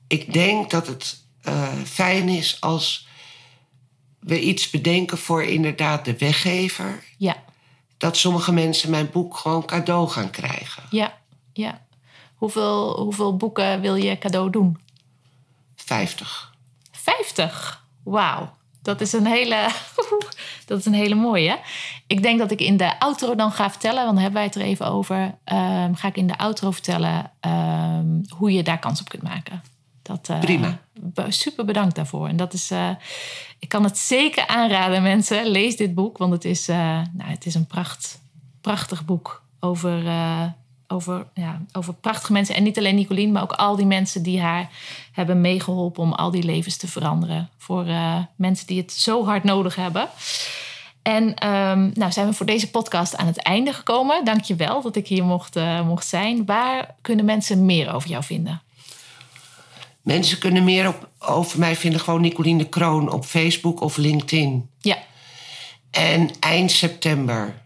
[0.08, 3.08] ik denk dat het uh, fijn is als
[4.24, 7.04] we iets bedenken voor inderdaad de weggever.
[7.18, 7.36] Ja.
[7.98, 10.84] Dat sommige mensen mijn boek gewoon cadeau gaan krijgen.
[10.90, 11.14] Ja,
[11.54, 11.82] ja.
[12.36, 14.78] Hoeveel, hoeveel boeken wil je cadeau doen?
[15.76, 16.54] Vijftig.
[16.92, 17.84] Vijftig?
[18.04, 18.54] Wauw.
[18.82, 19.70] Dat is een hele,
[20.66, 21.60] dat is een hele mooie.
[22.08, 24.56] Ik denk dat ik in de outro dan ga vertellen, want dan hebben wij het
[24.56, 25.18] er even over.
[25.46, 29.64] Um, ga ik in de outro vertellen um, hoe je daar kans op kunt maken.
[30.04, 30.80] Dat, uh, Prima.
[31.28, 32.28] Super bedankt daarvoor.
[32.28, 32.90] En dat is, uh,
[33.60, 35.48] ik kan het zeker aanraden, mensen.
[35.48, 36.76] Lees dit boek, want het is, uh,
[37.14, 38.20] nou, het is een pracht,
[38.62, 40.04] prachtig boek over
[40.88, 42.56] over, ja, over prachtige mensen.
[42.56, 44.70] En niet alleen Nicolien, maar ook al die mensen die haar
[45.12, 47.50] hebben meegeholpen om al die levens te veranderen.
[47.58, 47.86] Voor
[48.36, 50.10] mensen die het zo hard nodig hebben.
[51.02, 54.26] En um, nou zijn we voor deze podcast aan het einde gekomen.
[54.26, 56.46] Dank je wel dat ik hier mocht, mocht zijn.
[56.46, 58.62] Waar kunnen mensen meer over jou vinden?
[60.04, 64.70] Mensen kunnen meer op, over mij vinden gewoon Nicolien de Kroon op Facebook of LinkedIn.
[64.82, 64.98] Ja.
[65.92, 67.62] En eind september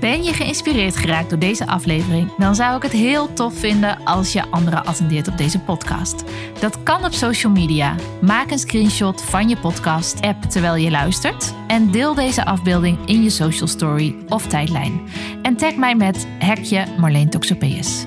[0.00, 2.36] Ben je geïnspireerd geraakt door deze aflevering?
[2.38, 6.24] Dan zou ik het heel tof vinden als je anderen attendeert op deze podcast.
[6.60, 7.94] Dat kan op social media.
[8.20, 13.30] Maak een screenshot van je podcast-app terwijl je luistert en deel deze afbeelding in je
[13.30, 15.00] social story of tijdlijn.
[15.42, 18.06] En tag mij met hekje Marleen Toxopeus.